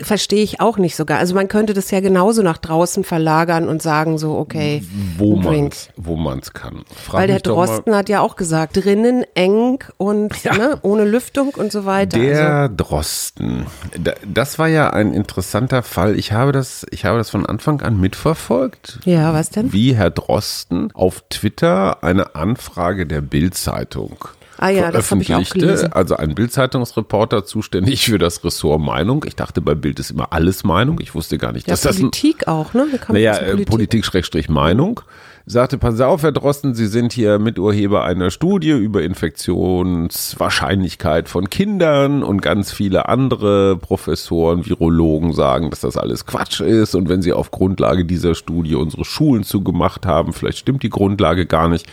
verstehe 0.02 0.42
ich 0.42 0.60
auch 0.60 0.78
nicht 0.80 0.96
sogar. 0.96 1.20
Also 1.20 1.36
man 1.36 1.48
könnte 1.48 1.74
das 1.76 1.92
ja 1.92 2.00
genauso 2.00 2.42
nach 2.42 2.58
draußen 2.58 3.04
verlagern 3.04 3.70
und 3.70 3.82
sagen 3.84 4.18
so, 4.18 4.36
okay, 4.36 4.84
wo 5.18 5.36
man's, 5.36 5.90
wo 5.96 6.16
man's 6.16 6.54
kann. 6.54 6.84
Frag 6.96 7.22
Weil 7.22 7.28
der 7.28 7.40
Drosten 7.40 7.96
hat 7.96 8.10
ja 8.10 8.22
auch 8.22 8.36
gesagt, 8.36 8.78
drinnen 8.84 9.24
eng 9.36 9.84
und 9.98 10.44
ne, 10.46 10.80
ohne 10.82 11.06
Lüftung 11.06 11.50
und 11.56 11.72
so 11.72 11.86
weiter. 11.86 12.18
also, 12.18 12.28
Der 12.32 12.70
Drosten. 12.70 13.68
Da- 14.00 14.16
Das 14.26 14.58
war 14.58 14.68
ja 14.68 14.90
ein 14.90 15.14
interessanter 15.14 15.84
Fall. 15.92 16.18
Ich 16.18 16.32
habe 16.32 16.52
das, 16.52 16.86
ich 16.92 17.06
habe 17.06 17.18
das 17.18 17.30
von 17.30 17.46
Anfang 17.46 17.82
an 17.82 18.00
mitverfolgt. 18.00 19.00
ja, 19.06 19.34
was 19.34 19.50
denn? 19.50 19.72
Wie 19.74 19.96
Herr 19.96 20.10
Drosten 20.10 20.92
auf 20.94 21.24
Twitter 21.30 22.04
eine 22.04 22.36
Anfrage 22.36 23.06
der 23.06 23.22
Bild-Zeitung 23.22 24.18
Ah 24.62 24.70
ja, 24.70 24.92
das 24.92 25.08
veröffentlichte. 25.08 25.96
Also 25.96 26.18
ein 26.18 26.36
Bild-Zeitungsreporter 26.36 27.46
zuständig 27.46 28.06
für 28.06 28.20
das 28.20 28.44
Ressort 28.44 28.80
Meinung. 28.80 29.26
Ich 29.28 29.36
dachte, 29.36 29.60
bei 29.60 29.74
Bild 29.74 30.00
ist 30.00 30.12
immer 30.12 30.32
alles 30.34 30.64
Meinung. 30.64 31.00
Ich 31.02 31.16
wusste 31.16 31.40
gar 31.40 31.52
nicht, 31.52 31.68
Ja, 31.68 31.74
dass 31.74 31.82
das 31.82 31.96
ein 31.98 32.12
Politik 32.12 32.48
auch, 32.48 32.76
ne? 32.76 32.86
Naja, 33.08 33.40
Politik-Meinung. 33.66 35.02
Sagte, 35.48 35.80
pass 35.80 36.00
auf, 36.00 36.22
Herr 36.22 36.32
Drosten, 36.32 36.76
Sie 36.76 36.86
sind 36.86 37.14
hier 37.14 37.40
Miturheber 37.40 38.04
einer 38.04 38.30
Studie 38.30 38.70
über 38.72 39.02
Infektionswahrscheinlichkeit 39.02 41.30
von 41.30 41.50
Kindern 41.50 42.22
und 42.22 42.44
ganz 42.44 42.72
viele 42.72 43.10
andere 43.10 43.76
Professoren, 43.76 44.68
Virologen 44.68 45.34
sagen, 45.34 45.72
dass 45.72 45.80
das 45.80 45.98
alles 45.98 46.28
Quatsch 46.28 46.62
ist 46.62 46.94
und 46.94 47.10
wenn 47.10 47.24
Sie 47.24 47.34
auf 47.34 47.50
Grundlage 47.50 48.06
dieser 48.06 48.36
Studie 48.36 48.76
unsere 48.76 49.04
Schulen 49.04 49.44
zugemacht 49.44 50.06
haben, 50.06 50.32
vielleicht 50.32 50.60
stimmt 50.60 50.84
die 50.84 50.92
Grundlage 50.92 51.48
gar 51.48 51.70
nicht. 51.70 51.88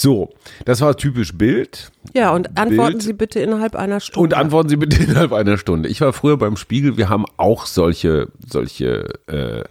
So, 0.00 0.30
das 0.64 0.80
war 0.80 0.96
typisch 0.96 1.36
Bild. 1.36 1.92
Ja, 2.14 2.30
und 2.30 2.56
antworten 2.56 2.92
Bild. 2.92 3.02
Sie 3.02 3.12
bitte 3.12 3.38
innerhalb 3.40 3.76
einer 3.76 4.00
Stunde. 4.00 4.20
Und 4.20 4.32
antworten 4.32 4.70
Sie 4.70 4.76
bitte 4.76 5.02
innerhalb 5.04 5.34
einer 5.34 5.58
Stunde. 5.58 5.90
Ich 5.90 6.00
war 6.00 6.14
früher 6.14 6.38
beim 6.38 6.56
Spiegel, 6.56 6.96
wir 6.96 7.10
haben 7.10 7.26
auch 7.36 7.66
solche, 7.66 8.28
solche 8.48 9.04
äh, 9.26 9.64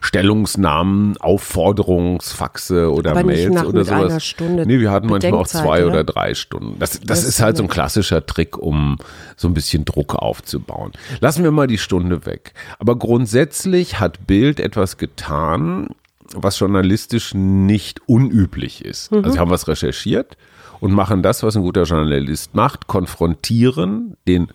Stellungsnahmen, 0.00 1.18
Aufforderungsfaxe 1.18 2.90
oder 2.90 3.10
Aber 3.10 3.22
nicht 3.24 3.36
Mails 3.36 3.54
nach 3.54 3.66
oder 3.66 3.84
sowas. 3.84 4.04
einer 4.04 4.20
Stunde 4.20 4.64
nee, 4.66 4.80
wir 4.80 4.90
hatten 4.90 5.08
manchmal 5.08 5.34
auch 5.34 5.46
zwei 5.46 5.82
oder? 5.82 5.92
oder 5.92 6.04
drei 6.04 6.32
Stunden. 6.34 6.78
Das, 6.78 6.92
das, 6.92 7.00
Das 7.06 7.24
ist 7.24 7.42
halt 7.42 7.58
so 7.58 7.62
ein 7.62 7.66
nicht. 7.66 7.74
klassischer 7.74 8.24
Trick, 8.24 8.56
um 8.56 8.96
so 9.36 9.46
ein 9.46 9.52
bisschen 9.52 9.84
Druck 9.84 10.14
aufzubauen. 10.14 10.92
Lassen 11.20 11.44
wir 11.44 11.50
mal 11.50 11.66
die 11.66 11.76
Stunde 11.76 12.24
weg. 12.24 12.54
Aber 12.78 12.96
grundsätzlich 12.96 14.00
hat 14.00 14.26
Bild 14.26 14.58
etwas 14.58 14.96
getan, 14.96 15.88
was 16.34 16.58
journalistisch 16.58 17.34
nicht 17.34 18.00
unüblich 18.06 18.84
ist. 18.84 19.12
Mhm. 19.12 19.18
Also 19.18 19.30
sie 19.32 19.38
haben 19.38 19.50
was 19.50 19.68
recherchiert 19.68 20.36
und 20.80 20.92
machen 20.92 21.22
das, 21.22 21.42
was 21.42 21.56
ein 21.56 21.62
guter 21.62 21.84
Journalist 21.84 22.54
macht, 22.54 22.86
konfrontieren 22.86 24.16
den 24.26 24.48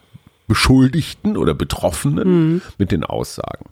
Beschuldigten 0.51 1.37
oder 1.37 1.53
Betroffenen 1.53 2.27
Mhm. 2.53 2.61
mit 2.77 2.91
den 2.91 3.05
Aussagen. 3.05 3.65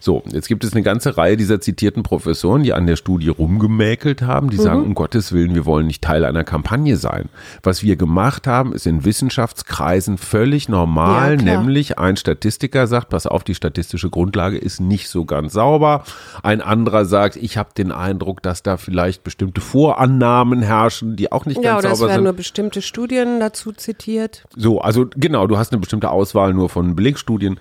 So, 0.00 0.22
jetzt 0.30 0.48
gibt 0.48 0.64
es 0.64 0.74
eine 0.74 0.82
ganze 0.82 1.16
Reihe 1.16 1.38
dieser 1.38 1.62
zitierten 1.62 2.02
Professoren, 2.02 2.62
die 2.62 2.74
an 2.74 2.86
der 2.86 2.96
Studie 2.96 3.28
rumgemäkelt 3.30 4.20
haben, 4.20 4.46
Mhm. 4.46 4.50
die 4.50 4.56
sagen, 4.58 4.82
um 4.84 4.94
Gottes 4.94 5.32
Willen, 5.32 5.54
wir 5.54 5.64
wollen 5.64 5.86
nicht 5.86 6.02
Teil 6.02 6.26
einer 6.26 6.44
Kampagne 6.44 6.98
sein. 6.98 7.30
Was 7.62 7.82
wir 7.82 7.96
gemacht 7.96 8.46
haben, 8.46 8.74
ist 8.74 8.86
in 8.86 9.06
Wissenschaftskreisen 9.06 10.18
völlig 10.18 10.68
normal, 10.68 11.38
Ja, 11.42 11.58
nämlich 11.58 11.98
ein 11.98 12.16
Statistiker 12.18 12.86
sagt, 12.86 13.08
pass 13.08 13.26
auf, 13.26 13.42
die 13.42 13.54
statistische 13.54 14.10
Grundlage 14.10 14.58
ist 14.58 14.78
nicht 14.78 15.08
so 15.08 15.24
ganz 15.24 15.54
sauber. 15.54 16.04
Ein 16.42 16.60
anderer 16.60 17.06
sagt, 17.06 17.36
ich 17.36 17.56
habe 17.56 17.70
den 17.76 17.92
Eindruck, 17.92 18.42
dass 18.42 18.62
da 18.62 18.76
vielleicht 18.76 19.24
bestimmte 19.24 19.62
Vorannahmen 19.62 20.60
herrschen, 20.62 21.16
die 21.16 21.32
auch 21.32 21.46
nicht 21.46 21.62
ja, 21.62 21.72
ganz 21.74 21.84
oder 21.84 21.92
es 21.92 21.98
sauber 21.98 22.08
werden 22.10 22.18
sind. 22.18 22.24
nur 22.24 22.32
bestimmte 22.34 22.82
Studien 22.82 23.40
dazu 23.40 23.72
zitiert. 23.72 24.44
So, 24.54 24.80
also 24.80 25.06
genau, 25.16 25.46
du 25.46 25.56
hast 25.56 25.72
eine 25.72 25.80
bestimmte 25.80 26.10
Auswahl 26.26 26.52
nur 26.54 26.68
von 26.68 26.96
Belegstudien. 26.96 27.60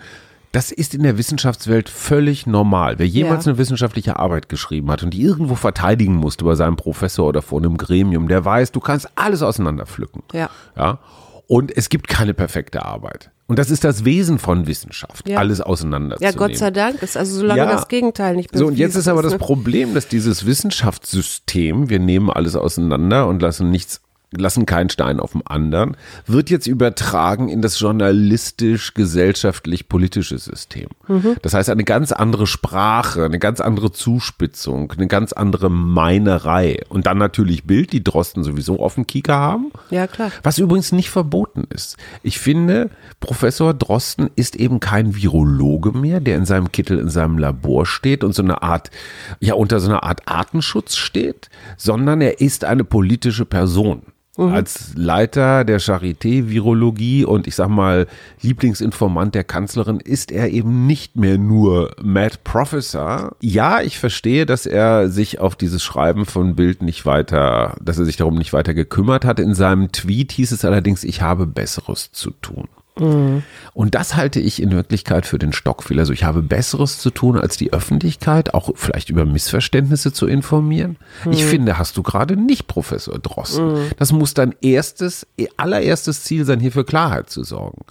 Das 0.51 0.71
ist 0.71 0.95
in 0.95 1.03
der 1.03 1.17
Wissenschaftswelt 1.19 1.87
völlig 1.89 2.47
normal. 2.47 2.97
Wer 2.97 3.07
jemals 3.07 3.45
Ja. 3.45 3.51
eine 3.51 3.57
wissenschaftliche 3.59 4.17
Arbeit 4.17 4.49
geschrieben 4.49 4.89
hat 4.89 5.03
und 5.03 5.11
die 5.13 5.21
irgendwo 5.21 5.53
verteidigen 5.55 6.15
musste 6.15 6.45
bei 6.45 6.55
seinem 6.55 6.77
Professor 6.77 7.27
oder 7.27 7.41
vor 7.43 7.59
einem 7.59 7.77
Gremium, 7.77 8.27
der 8.27 8.43
weiß, 8.43 8.71
du 8.71 8.79
kannst 8.79 9.09
alles 9.15 9.43
auseinanderpflücken. 9.43 10.23
Ja. 10.33 10.49
Ja. 10.75 10.97
Und 11.47 11.75
es 11.77 11.89
gibt 11.89 12.07
keine 12.07 12.33
perfekte 12.33 12.83
Arbeit. 12.85 13.29
Und 13.47 13.59
das 13.59 13.69
ist 13.69 13.83
das 13.83 14.03
Wesen 14.05 14.39
von 14.39 14.65
Wissenschaft, 14.65 15.29
Ja. 15.29 15.37
alles 15.37 15.59
Ja, 15.59 15.65
auseinanderzunehmen. 15.65 16.37
Gott 16.37 16.55
sei 16.57 16.71
Dank 16.71 17.03
ist 17.03 17.15
also 17.15 17.35
solange 17.41 17.59
Ja. 17.59 17.71
das 17.71 17.87
Gegenteil 17.87 18.35
nicht 18.35 18.49
So, 18.57 18.65
und 18.65 18.77
jetzt 18.79 18.95
ist 18.95 19.07
aber 19.07 19.21
das 19.21 19.33
ne? 19.33 19.37
Problem, 19.37 19.93
dass 19.93 20.07
dieses 20.07 20.47
Wissenschaftssystem, 20.47 21.89
wir 21.89 21.99
nehmen 21.99 22.31
alles 22.31 22.55
auseinander 22.55 23.27
und 23.27 23.43
lassen 23.43 23.69
nichts, 23.69 24.01
lassen 24.37 24.65
keinen 24.65 24.89
Stein 24.89 25.19
auf 25.19 25.33
dem 25.33 25.43
anderen, 25.45 25.97
wird 26.25 26.49
jetzt 26.49 26.67
übertragen 26.67 27.49
in 27.49 27.61
das 27.61 27.79
journalistisch-gesellschaftlich-politische 27.79 30.37
System. 30.37 30.87
Mhm. 31.07 31.35
Das 31.41 31.53
heißt, 31.53 31.69
eine 31.69 31.83
ganz 31.83 32.11
andere 32.11 32.47
Sprache, 32.47 33.25
eine 33.25 33.39
ganz 33.39 33.61
andere 33.61 33.91
Zuspitzung, 33.91 34.91
eine 34.91 35.07
ganz 35.07 35.33
andere 35.33 35.69
Meinerei. 35.69 36.81
Und 36.89 37.07
dann 37.07 37.17
natürlich 37.17 37.65
Bild, 37.65 37.93
die 37.93 38.03
Drosten 38.03 38.43
sowieso 38.43 38.79
auf 38.79 38.95
dem 38.95 39.07
Kieker 39.07 39.35
haben. 39.35 39.71
Ja, 39.89 40.07
klar. 40.07 40.31
Was 40.43 40.57
übrigens 40.57 40.91
nicht 40.91 41.09
verboten 41.09 41.65
ist. 41.69 41.97
Ich 42.23 42.39
finde, 42.39 42.89
Professor 43.19 43.73
Drosten 43.73 44.29
ist 44.35 44.55
eben 44.55 44.79
kein 44.79 45.15
Virologe 45.15 45.91
mehr, 45.91 46.19
der 46.19 46.37
in 46.37 46.45
seinem 46.45 46.71
Kittel 46.71 46.99
in 46.99 47.09
seinem 47.09 47.37
Labor 47.37 47.85
steht 47.85 48.23
und 48.23 48.33
so 48.33 48.43
eine 48.43 48.61
Art, 48.61 48.91
ja, 49.39 49.55
unter 49.55 49.79
so 49.79 49.89
einer 49.89 50.03
Art 50.03 50.27
Artenschutz 50.27 50.95
steht, 50.95 51.49
sondern 51.77 52.21
er 52.21 52.41
ist 52.41 52.63
eine 52.63 52.83
politische 52.83 53.45
Person. 53.45 54.03
Als 54.37 54.91
Leiter 54.95 55.63
der 55.63 55.79
Charité 55.79 56.49
Virologie 56.49 57.23
und 57.23 57.47
ich 57.47 57.55
sag 57.55 57.69
mal 57.69 58.05
Lieblingsinformant 58.41 59.33
der 59.33 59.45
Kanzlerin 59.45 59.99
ist 60.01 60.31
er 60.31 60.49
eben 60.49 60.85
nicht 60.87 61.15
mehr 61.15 61.37
nur 61.37 61.95
Mad 62.01 62.35
Professor. 62.43 63.35
Ja, 63.39 63.81
ich 63.81 63.97
verstehe, 63.97 64.45
dass 64.45 64.65
er 64.65 65.09
sich 65.09 65.39
auf 65.39 65.55
dieses 65.55 65.83
Schreiben 65.83 66.25
von 66.25 66.55
Bild 66.55 66.81
nicht 66.81 67.05
weiter, 67.05 67.77
dass 67.81 67.97
er 67.97 68.05
sich 68.05 68.17
darum 68.17 68.35
nicht 68.35 68.51
weiter 68.51 68.73
gekümmert 68.73 69.23
hat. 69.23 69.39
In 69.39 69.53
seinem 69.53 69.91
Tweet 69.93 70.33
hieß 70.33 70.51
es 70.51 70.65
allerdings, 70.65 71.03
ich 71.05 71.21
habe 71.21 71.47
Besseres 71.47 72.11
zu 72.11 72.31
tun. 72.31 72.67
Und 72.97 73.95
das 73.95 74.15
halte 74.15 74.39
ich 74.39 74.61
in 74.61 74.71
Wirklichkeit 74.71 75.25
für 75.25 75.37
den 75.37 75.51
Stockfehler. 75.51 76.01
Also 76.01 76.13
ich 76.13 76.23
habe 76.23 76.41
Besseres 76.41 76.97
zu 76.99 77.09
tun, 77.09 77.37
als 77.37 77.57
die 77.57 77.73
Öffentlichkeit 77.73 78.53
auch 78.53 78.69
vielleicht 78.75 79.09
über 79.09 79.25
Missverständnisse 79.25 80.13
zu 80.13 80.27
informieren. 80.27 80.97
Ich 81.29 81.43
finde, 81.45 81.77
hast 81.77 81.97
du 81.97 82.03
gerade 82.03 82.37
nicht, 82.37 82.67
Professor 82.67 83.19
Drosten. 83.19 83.91
Das 83.97 84.11
muss 84.13 84.33
dein 84.33 84.55
erstes, 84.61 85.27
allererstes 85.57 86.23
Ziel 86.23 86.45
sein, 86.45 86.59
hier 86.61 86.71
für 86.71 86.85
Klarheit 86.85 87.29
zu 87.29 87.43
sorgen. 87.43 87.81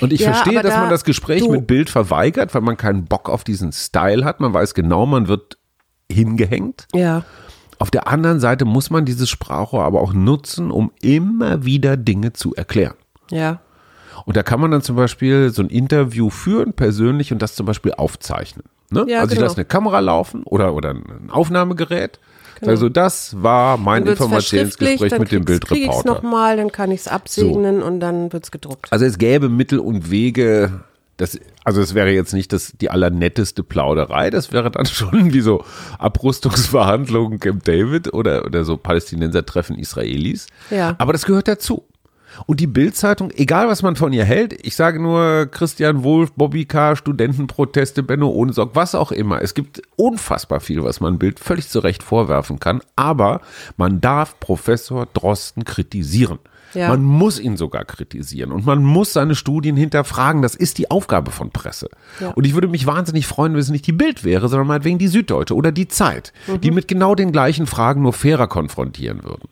Und 0.00 0.12
ich 0.12 0.20
Ja, 0.20 0.32
verstehe, 0.32 0.62
dass 0.62 0.74
da- 0.74 0.80
man 0.82 0.90
das 0.90 1.04
Gespräch 1.04 1.42
du- 1.42 1.50
mit 1.50 1.66
Bild 1.66 1.88
verweigert, 1.90 2.54
weil 2.54 2.62
man 2.62 2.76
keinen 2.76 3.06
Bock 3.06 3.28
auf 3.30 3.44
diesen 3.44 3.72
Style 3.72 4.24
hat. 4.24 4.40
Man 4.40 4.52
weiß 4.52 4.74
genau, 4.74 5.06
man 5.06 5.26
wird 5.28 5.56
hingehängt. 6.10 6.86
Ja. 6.94 7.24
Auf 7.78 7.90
der 7.90 8.08
anderen 8.08 8.40
Seite 8.40 8.64
muss 8.66 8.90
man 8.90 9.04
dieses 9.04 9.28
Sprachrohr 9.30 9.84
aber 9.84 10.00
auch 10.00 10.12
nutzen, 10.12 10.70
um 10.70 10.92
immer 11.02 11.64
wieder 11.64 11.96
Dinge 11.96 12.32
zu 12.32 12.54
erklären. 12.54 12.94
Ja. 13.30 13.60
Und 14.24 14.36
da 14.36 14.42
kann 14.42 14.60
man 14.60 14.70
dann 14.70 14.82
zum 14.82 14.96
Beispiel 14.96 15.50
so 15.50 15.62
ein 15.62 15.68
Interview 15.68 16.30
führen, 16.30 16.72
persönlich, 16.72 17.32
und 17.32 17.40
das 17.40 17.54
zum 17.54 17.66
Beispiel 17.66 17.92
aufzeichnen. 17.92 18.64
Ne? 18.90 19.04
Ja, 19.08 19.20
also 19.20 19.32
ich 19.32 19.38
genau. 19.38 19.46
lasse 19.48 19.56
eine 19.56 19.64
Kamera 19.64 20.00
laufen 20.00 20.42
oder, 20.44 20.74
oder 20.74 20.90
ein 20.90 21.30
Aufnahmegerät. 21.30 22.18
Sag 22.60 22.78
so, 22.78 22.88
das 22.88 23.42
war 23.42 23.76
mein 23.76 24.06
Informationsgespräch 24.06 25.18
mit 25.18 25.32
dem 25.32 25.44
dann 25.44 25.60
krieg 25.60 25.78
ich's 25.78 26.02
Bildreporter. 26.02 26.08
nochmal, 26.08 26.56
dann 26.56 26.72
kann 26.72 26.90
ich 26.90 27.00
es 27.00 27.08
absegnen 27.08 27.82
und 27.82 28.00
dann 28.00 28.32
wird 28.32 28.44
es 28.44 28.50
gedruckt. 28.50 28.92
Also 28.92 29.04
es 29.04 29.18
gäbe 29.18 29.48
Mittel 29.48 29.78
und 29.78 30.10
Wege, 30.10 30.84
das, 31.16 31.38
also 31.64 31.80
es 31.80 31.94
wäre 31.94 32.10
jetzt 32.10 32.32
nicht 32.32 32.52
das, 32.52 32.72
die 32.80 32.90
allernetteste 32.90 33.62
Plauderei, 33.62 34.30
das 34.30 34.52
wäre 34.52 34.70
dann 34.70 34.86
schon 34.86 35.32
wie 35.32 35.40
so 35.40 35.64
Abrüstungsverhandlungen 35.98 37.40
Camp 37.40 37.64
David 37.64 38.12
oder, 38.14 38.44
oder 38.44 38.64
so 38.64 38.76
Palästinenser-Treffen 38.76 39.76
Israelis. 39.76 40.46
Ja. 40.70 40.94
Aber 40.98 41.12
das 41.12 41.26
gehört 41.26 41.48
dazu. 41.48 41.84
Und 42.46 42.60
die 42.60 42.66
Bild-Zeitung, 42.66 43.30
egal 43.30 43.68
was 43.68 43.82
man 43.82 43.96
von 43.96 44.12
ihr 44.12 44.24
hält, 44.24 44.52
ich 44.66 44.76
sage 44.76 45.00
nur 45.00 45.46
Christian 45.46 46.02
Wulff, 46.04 46.32
Bobby 46.32 46.64
K., 46.64 46.96
Studentenproteste, 46.96 48.02
Benno 48.02 48.28
Ohnesock, 48.28 48.70
was 48.74 48.94
auch 48.94 49.12
immer. 49.12 49.40
Es 49.42 49.54
gibt 49.54 49.82
unfassbar 49.96 50.60
viel, 50.60 50.82
was 50.84 51.00
man 51.00 51.18
Bild 51.18 51.40
völlig 51.40 51.68
zu 51.68 51.78
Recht 51.80 52.02
vorwerfen 52.02 52.58
kann. 52.60 52.80
Aber 52.96 53.40
man 53.76 54.00
darf 54.00 54.38
Professor 54.40 55.06
Drosten 55.12 55.64
kritisieren. 55.64 56.38
Ja. 56.74 56.88
Man 56.88 57.04
muss 57.04 57.38
ihn 57.38 57.56
sogar 57.56 57.84
kritisieren 57.84 58.50
und 58.50 58.66
man 58.66 58.82
muss 58.82 59.12
seine 59.12 59.36
Studien 59.36 59.76
hinterfragen. 59.76 60.42
Das 60.42 60.56
ist 60.56 60.78
die 60.78 60.90
Aufgabe 60.90 61.30
von 61.30 61.50
Presse. 61.50 61.88
Ja. 62.18 62.30
Und 62.30 62.44
ich 62.48 62.54
würde 62.54 62.66
mich 62.66 62.84
wahnsinnig 62.84 63.28
freuen, 63.28 63.52
wenn 63.52 63.60
es 63.60 63.70
nicht 63.70 63.86
die 63.86 63.92
Bild 63.92 64.24
wäre, 64.24 64.48
sondern 64.48 64.66
meinetwegen 64.66 64.98
die 64.98 65.06
Süddeutsche 65.06 65.54
oder 65.54 65.70
die 65.70 65.86
Zeit, 65.86 66.32
die 66.64 66.70
Mhm. 66.70 66.74
mit 66.74 66.88
genau 66.88 67.14
den 67.14 67.30
gleichen 67.30 67.68
Fragen 67.68 68.02
nur 68.02 68.12
fairer 68.12 68.48
konfrontieren 68.48 69.22
würden. 69.22 69.48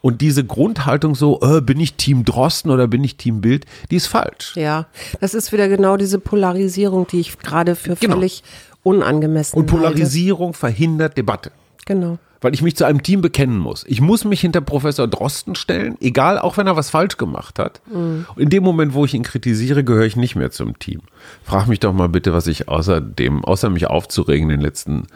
Und 0.00 0.20
diese 0.20 0.44
Grundhaltung 0.44 1.14
so, 1.14 1.40
äh, 1.42 1.60
bin 1.60 1.78
ich 1.80 1.94
Team 1.94 2.24
Drosten 2.24 2.70
oder 2.70 2.88
bin 2.88 3.04
ich 3.04 3.16
Team 3.16 3.40
Bild, 3.40 3.66
die 3.90 3.96
ist 3.96 4.06
falsch. 4.06 4.56
Ja, 4.56 4.86
das 5.20 5.34
ist 5.34 5.52
wieder 5.52 5.68
genau 5.68 5.96
diese 5.96 6.18
Polarisierung, 6.18 7.06
die 7.06 7.20
ich 7.20 7.38
gerade 7.38 7.76
für 7.76 7.94
Genau. 7.96 8.14
völlig 8.14 8.42
unangemessen 8.82 9.58
Und 9.58 9.66
Polarisierung 9.66 10.54
verhindert 10.54 11.16
Debatte. 11.16 11.50
halte. 11.50 11.62
Genau. 11.86 12.18
Weil 12.40 12.54
ich 12.54 12.62
mich 12.62 12.74
zu 12.76 12.84
einem 12.84 13.04
Team 13.04 13.20
bekennen 13.20 13.56
muss. 13.58 13.84
Ich 13.86 14.00
muss 14.00 14.24
mich 14.24 14.40
hinter 14.40 14.60
Professor 14.60 15.06
Drosten 15.06 15.54
stellen, 15.54 15.96
egal, 16.00 16.40
auch 16.40 16.56
wenn 16.56 16.66
er 16.66 16.74
was 16.76 16.90
falsch 16.90 17.16
gemacht 17.16 17.60
hat. 17.60 17.80
Mhm. 17.92 18.26
In 18.36 18.50
dem 18.50 18.64
Moment, 18.64 18.94
wo 18.94 19.04
ich 19.04 19.14
ihn 19.14 19.22
kritisiere, 19.22 19.84
gehöre 19.84 20.06
ich 20.06 20.16
nicht 20.16 20.34
mehr 20.34 20.50
zum 20.50 20.76
Team. 20.80 21.02
Frag 21.44 21.68
mich 21.68 21.78
doch 21.78 21.92
mal 21.92 22.08
bitte, 22.08 22.32
was 22.32 22.48
ich 22.48 22.68
außerdem, 22.68 23.44
außer 23.44 23.70
mich 23.70 23.86
aufzuregen, 23.86 24.50
in 24.50 24.56
den 24.58 24.60
letzten 24.60 25.06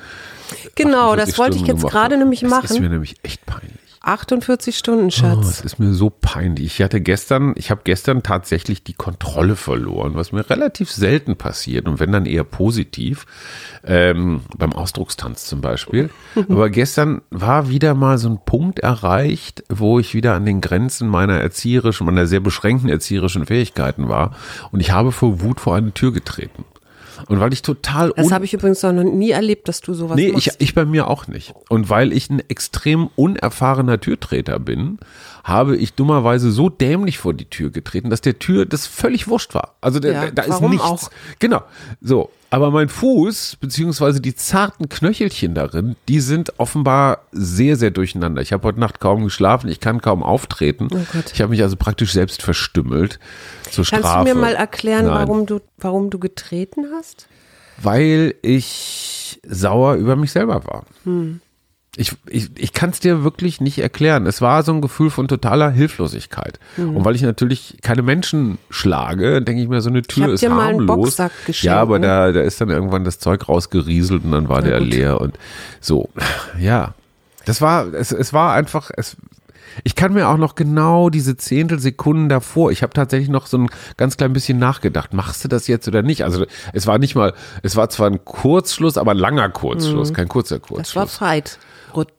Genau, 0.76 1.10
48 1.14 1.16
das 1.16 1.38
wollte 1.38 1.56
ich 1.56 1.62
Stunden 1.62 1.66
jetzt 1.66 1.80
gemacht 1.80 1.92
gerade 1.92 2.16
nämlich 2.16 2.40
das 2.42 2.50
machen. 2.50 2.64
ist 2.66 2.80
mir 2.80 2.88
nämlich 2.90 3.16
echt 3.24 3.44
peinlich. 3.44 3.72
48 4.06 4.78
Stunden, 4.78 5.06
Oh, 5.06 5.10
Schatz. 5.10 5.46
es 5.48 5.60
ist 5.60 5.78
mir 5.78 5.92
so 5.92 6.10
peinlich. 6.10 6.66
Ich 6.78 6.82
hatte 6.82 7.00
gestern, 7.00 7.54
ich 7.56 7.70
habe 7.70 7.80
gestern 7.84 8.22
tatsächlich 8.22 8.84
die 8.84 8.92
Kontrolle 8.92 9.56
verloren, 9.56 10.12
was 10.14 10.32
mir 10.32 10.48
relativ 10.48 10.90
selten 10.92 11.36
passiert 11.36 11.88
und 11.88 11.98
wenn 11.98 12.12
dann 12.12 12.24
eher 12.24 12.44
positiv, 12.44 13.26
ähm, 13.84 14.42
beim 14.56 14.72
Ausdruckstanz 14.72 15.46
zum 15.46 15.60
Beispiel. 15.60 16.10
Aber 16.48 16.70
gestern 16.70 17.22
war 17.30 17.68
wieder 17.68 17.94
mal 17.94 18.18
so 18.18 18.28
ein 18.28 18.38
Punkt 18.44 18.78
erreicht, 18.78 19.64
wo 19.68 19.98
ich 19.98 20.14
wieder 20.14 20.34
an 20.34 20.46
den 20.46 20.60
Grenzen 20.60 21.08
meiner 21.08 21.40
erzieherischen, 21.40 22.06
meiner 22.06 22.26
sehr 22.26 22.40
beschränkten 22.40 22.88
erzieherischen 22.88 23.46
Fähigkeiten 23.46 24.08
war 24.08 24.36
und 24.70 24.80
ich 24.80 24.92
habe 24.92 25.10
vor 25.12 25.40
Wut 25.40 25.60
vor 25.60 25.74
eine 25.74 25.92
Tür 25.92 26.12
getreten. 26.12 26.64
Und 27.28 27.40
weil 27.40 27.52
ich 27.52 27.62
total 27.62 28.12
das 28.16 28.30
habe 28.32 28.44
ich 28.44 28.52
übrigens 28.54 28.82
noch 28.82 28.92
nie 28.92 29.30
erlebt, 29.30 29.68
dass 29.68 29.80
du 29.80 29.94
sowas 29.94 30.16
Nee, 30.16 30.32
machst. 30.32 30.46
ich, 30.46 30.54
ich 30.58 30.74
bei 30.74 30.84
mir 30.84 31.08
auch 31.08 31.26
nicht. 31.28 31.54
Und 31.68 31.88
weil 31.90 32.12
ich 32.12 32.30
ein 32.30 32.42
extrem 32.48 33.08
unerfahrener 33.16 34.00
Türtreter 34.00 34.58
bin, 34.58 34.98
habe 35.44 35.76
ich 35.76 35.94
dummerweise 35.94 36.50
so 36.50 36.68
dämlich 36.68 37.18
vor 37.18 37.32
die 37.34 37.44
Tür 37.44 37.70
getreten, 37.70 38.10
dass 38.10 38.20
der 38.20 38.38
Tür 38.38 38.66
das 38.66 38.86
völlig 38.86 39.28
wurscht 39.28 39.54
war. 39.54 39.74
Also 39.80 40.00
da, 40.00 40.08
Ja, 40.10 40.30
da 40.30 40.42
ist 40.42 40.50
warum 40.50 40.70
nichts. 40.72 40.84
auch? 40.84 41.10
Genau. 41.38 41.62
So. 42.00 42.30
Aber 42.56 42.70
mein 42.70 42.88
Fuß, 42.88 43.58
beziehungsweise 43.60 44.22
die 44.22 44.34
zarten 44.34 44.88
Knöchelchen 44.88 45.52
darin, 45.52 45.94
die 46.08 46.20
sind 46.20 46.58
offenbar 46.58 47.18
sehr, 47.30 47.76
sehr 47.76 47.90
durcheinander. 47.90 48.40
Ich 48.40 48.54
habe 48.54 48.66
heute 48.66 48.80
Nacht 48.80 48.98
kaum 48.98 49.24
geschlafen, 49.24 49.68
ich 49.68 49.78
kann 49.78 50.00
kaum 50.00 50.22
auftreten. 50.22 50.88
Oh 50.90 51.04
Gott. 51.12 51.32
Ich 51.34 51.42
habe 51.42 51.50
mich 51.50 51.62
also 51.62 51.76
praktisch 51.76 52.14
selbst 52.14 52.40
verstümmelt 52.40 53.18
zur 53.70 53.84
Kannst 53.84 54.08
Strafe. 54.08 54.26
du 54.26 54.34
mir 54.34 54.40
mal 54.40 54.54
erklären, 54.54 55.04
Nein. 55.04 55.14
warum 55.16 55.44
du, 55.44 55.60
warum 55.76 56.08
du 56.08 56.18
getreten 56.18 56.86
hast? 56.94 57.28
Weil 57.76 58.34
ich 58.40 59.38
sauer 59.46 59.96
über 59.96 60.16
mich 60.16 60.32
selber 60.32 60.64
war. 60.64 60.86
Hm. 61.04 61.42
Ich, 61.96 62.12
ich, 62.28 62.50
ich 62.58 62.72
kann 62.74 62.90
es 62.90 63.00
dir 63.00 63.24
wirklich 63.24 63.60
nicht 63.60 63.78
erklären. 63.78 64.26
Es 64.26 64.42
war 64.42 64.62
so 64.62 64.72
ein 64.72 64.82
Gefühl 64.82 65.08
von 65.08 65.28
totaler 65.28 65.70
Hilflosigkeit. 65.70 66.60
Hm. 66.76 66.96
Und 66.96 67.04
weil 67.04 67.14
ich 67.14 67.22
natürlich 67.22 67.78
keine 67.82 68.02
Menschen 68.02 68.58
schlage, 68.68 69.40
denke 69.40 69.62
ich 69.62 69.68
mir, 69.68 69.80
so 69.80 69.88
eine 69.88 70.02
Tür 70.02 70.34
ist 70.34 70.42
dir 70.42 70.50
mal 70.50 70.68
einen 70.68 70.80
harmlos. 70.80 70.96
Boxsack 70.96 71.32
geschenkt, 71.46 71.64
ja, 71.64 71.80
aber 71.80 71.98
ne? 71.98 72.06
da, 72.06 72.32
da 72.32 72.40
ist 72.42 72.60
dann 72.60 72.68
irgendwann 72.68 73.04
das 73.04 73.18
Zeug 73.18 73.48
rausgerieselt 73.48 74.24
und 74.24 74.32
dann 74.32 74.48
war 74.48 74.60
der 74.60 74.78
gut. 74.78 74.88
leer 74.88 75.20
und 75.20 75.38
so. 75.80 76.10
Ja, 76.58 76.94
das 77.46 77.60
war, 77.60 77.94
es, 77.94 78.12
es 78.12 78.32
war 78.32 78.52
einfach, 78.52 78.90
es, 78.96 79.16
ich 79.84 79.94
kann 79.94 80.12
mir 80.12 80.28
auch 80.28 80.36
noch 80.36 80.54
genau 80.54 81.10
diese 81.10 81.36
Zehntelsekunden 81.36 82.28
davor, 82.28 82.70
ich 82.70 82.82
habe 82.82 82.92
tatsächlich 82.92 83.28
noch 83.28 83.46
so 83.46 83.58
ein 83.58 83.68
ganz 83.96 84.16
klein 84.16 84.32
bisschen 84.32 84.58
nachgedacht, 84.58 85.14
machst 85.14 85.44
du 85.44 85.48
das 85.48 85.66
jetzt 85.66 85.86
oder 85.88 86.02
nicht? 86.02 86.24
Also 86.24 86.44
es 86.72 86.86
war 86.86 86.98
nicht 86.98 87.14
mal, 87.14 87.34
es 87.62 87.76
war 87.76 87.88
zwar 87.88 88.10
ein 88.10 88.24
Kurzschluss, 88.24 88.98
aber 88.98 89.12
ein 89.12 89.18
langer 89.18 89.48
Kurzschluss, 89.48 90.12
kein 90.12 90.28
kurzer 90.28 90.58
Kurzschluss. 90.58 90.94
Mhm. 90.94 91.00
Das 91.00 91.20
war 91.20 91.28
Fight. 91.28 91.58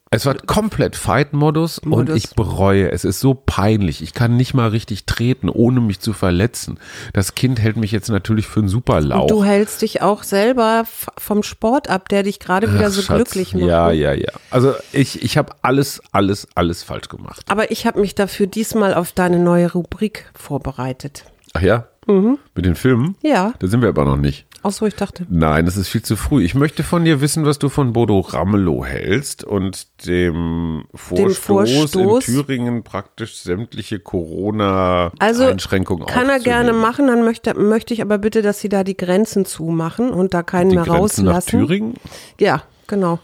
Es 0.09 0.25
war 0.25 0.35
komplett 0.35 0.95
Fight-Modus 0.95 1.79
und 1.79 2.09
ich 2.09 2.29
bereue, 2.33 2.91
es 2.91 3.03
ist 3.03 3.19
so 3.19 3.33
peinlich. 3.33 4.01
Ich 4.01 4.13
kann 4.13 4.37
nicht 4.37 4.53
mal 4.53 4.69
richtig 4.69 5.05
treten, 5.05 5.49
ohne 5.49 5.81
mich 5.81 5.99
zu 5.99 6.13
verletzen. 6.13 6.79
Das 7.11 7.35
Kind 7.35 7.59
hält 7.59 7.75
mich 7.75 7.91
jetzt 7.91 8.09
natürlich 8.09 8.47
für 8.47 8.61
einen 8.61 8.69
Superlauch. 8.69 9.23
Und 9.23 9.31
du 9.31 9.43
hältst 9.43 9.81
dich 9.81 10.01
auch 10.01 10.23
selber 10.23 10.85
vom 11.17 11.43
Sport 11.43 11.89
ab, 11.89 12.07
der 12.07 12.23
dich 12.23 12.39
gerade 12.39 12.73
wieder 12.73 12.87
Ach, 12.87 12.91
so 12.91 13.01
Schatz. 13.01 13.17
glücklich 13.17 13.53
macht. 13.53 13.65
Ja, 13.65 13.91
ja, 13.91 14.13
ja. 14.13 14.31
Also 14.49 14.73
ich, 14.93 15.23
ich 15.23 15.37
habe 15.37 15.53
alles, 15.61 16.01
alles, 16.13 16.47
alles 16.55 16.83
falsch 16.83 17.09
gemacht. 17.09 17.41
Aber 17.49 17.69
ich 17.71 17.85
habe 17.85 17.99
mich 17.99 18.15
dafür 18.15 18.47
diesmal 18.47 18.93
auf 18.93 19.11
deine 19.11 19.39
neue 19.39 19.73
Rubrik 19.73 20.31
vorbereitet. 20.33 21.25
Ach 21.53 21.61
ja? 21.61 21.87
Mhm. 22.07 22.37
Mit 22.55 22.65
den 22.65 22.75
Filmen? 22.75 23.17
Ja, 23.21 23.53
Da 23.59 23.67
sind 23.67 23.81
wir 23.81 23.89
aber 23.89 24.05
noch 24.05 24.15
nicht. 24.17 24.45
Auch 24.67 24.71
so, 24.71 24.85
ich 24.85 24.95
dachte, 24.95 25.25
Nein, 25.29 25.65
das 25.65 25.77
ist 25.77 25.87
viel 25.87 26.03
zu 26.03 26.15
früh. 26.15 26.43
Ich 26.43 26.53
möchte 26.53 26.83
von 26.83 27.05
dir 27.05 27.21
wissen, 27.21 27.45
was 27.45 27.59
du 27.59 27.69
von 27.69 27.93
Bodo 27.93 28.19
Ramelow 28.19 28.85
hältst 28.85 29.43
und 29.43 29.87
dem 30.05 30.85
Vorstoß, 30.93 31.37
Vorstoß? 31.37 32.27
in 32.27 32.33
Thüringen 32.33 32.83
praktisch 32.83 33.37
sämtliche 33.37 33.95
also 33.95 34.03
Corona-Einschränkungen 34.03 36.05
kann 36.05 36.29
er 36.29 36.39
gerne 36.39 36.73
machen, 36.73 37.07
dann 37.07 37.23
möchte, 37.23 37.53
möchte 37.53 37.93
ich 37.93 38.01
aber 38.01 38.17
bitte, 38.17 38.41
dass 38.41 38.59
sie 38.59 38.69
da 38.69 38.83
die 38.83 38.97
Grenzen 38.97 39.45
zumachen 39.45 40.09
und 40.09 40.33
da 40.33 40.43
keinen 40.43 40.69
Die 40.69 40.75
mehr 40.75 40.85
Grenzen 40.85 41.25
nach 41.25 41.35
rauslassen. 41.35 41.59
Thüringen? 41.59 41.93
Ja, 42.39 42.63
genau. 42.87 43.19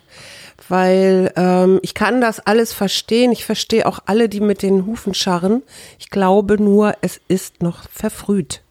Weil 0.70 1.32
ähm, 1.36 1.80
ich 1.82 1.94
kann 1.94 2.22
das 2.22 2.40
alles 2.40 2.74
verstehen. 2.74 3.32
Ich 3.32 3.46
verstehe 3.46 3.86
auch 3.86 4.00
alle, 4.06 4.30
die 4.30 4.40
mit 4.40 4.62
den 4.62 4.86
Hufen 4.86 5.14
scharren. 5.14 5.64
Ich 6.00 6.10
glaube 6.10 6.62
nur, 6.62 6.94
es 7.02 7.20
ist 7.28 7.62
noch 7.62 7.90
verfrüht. 7.90 8.63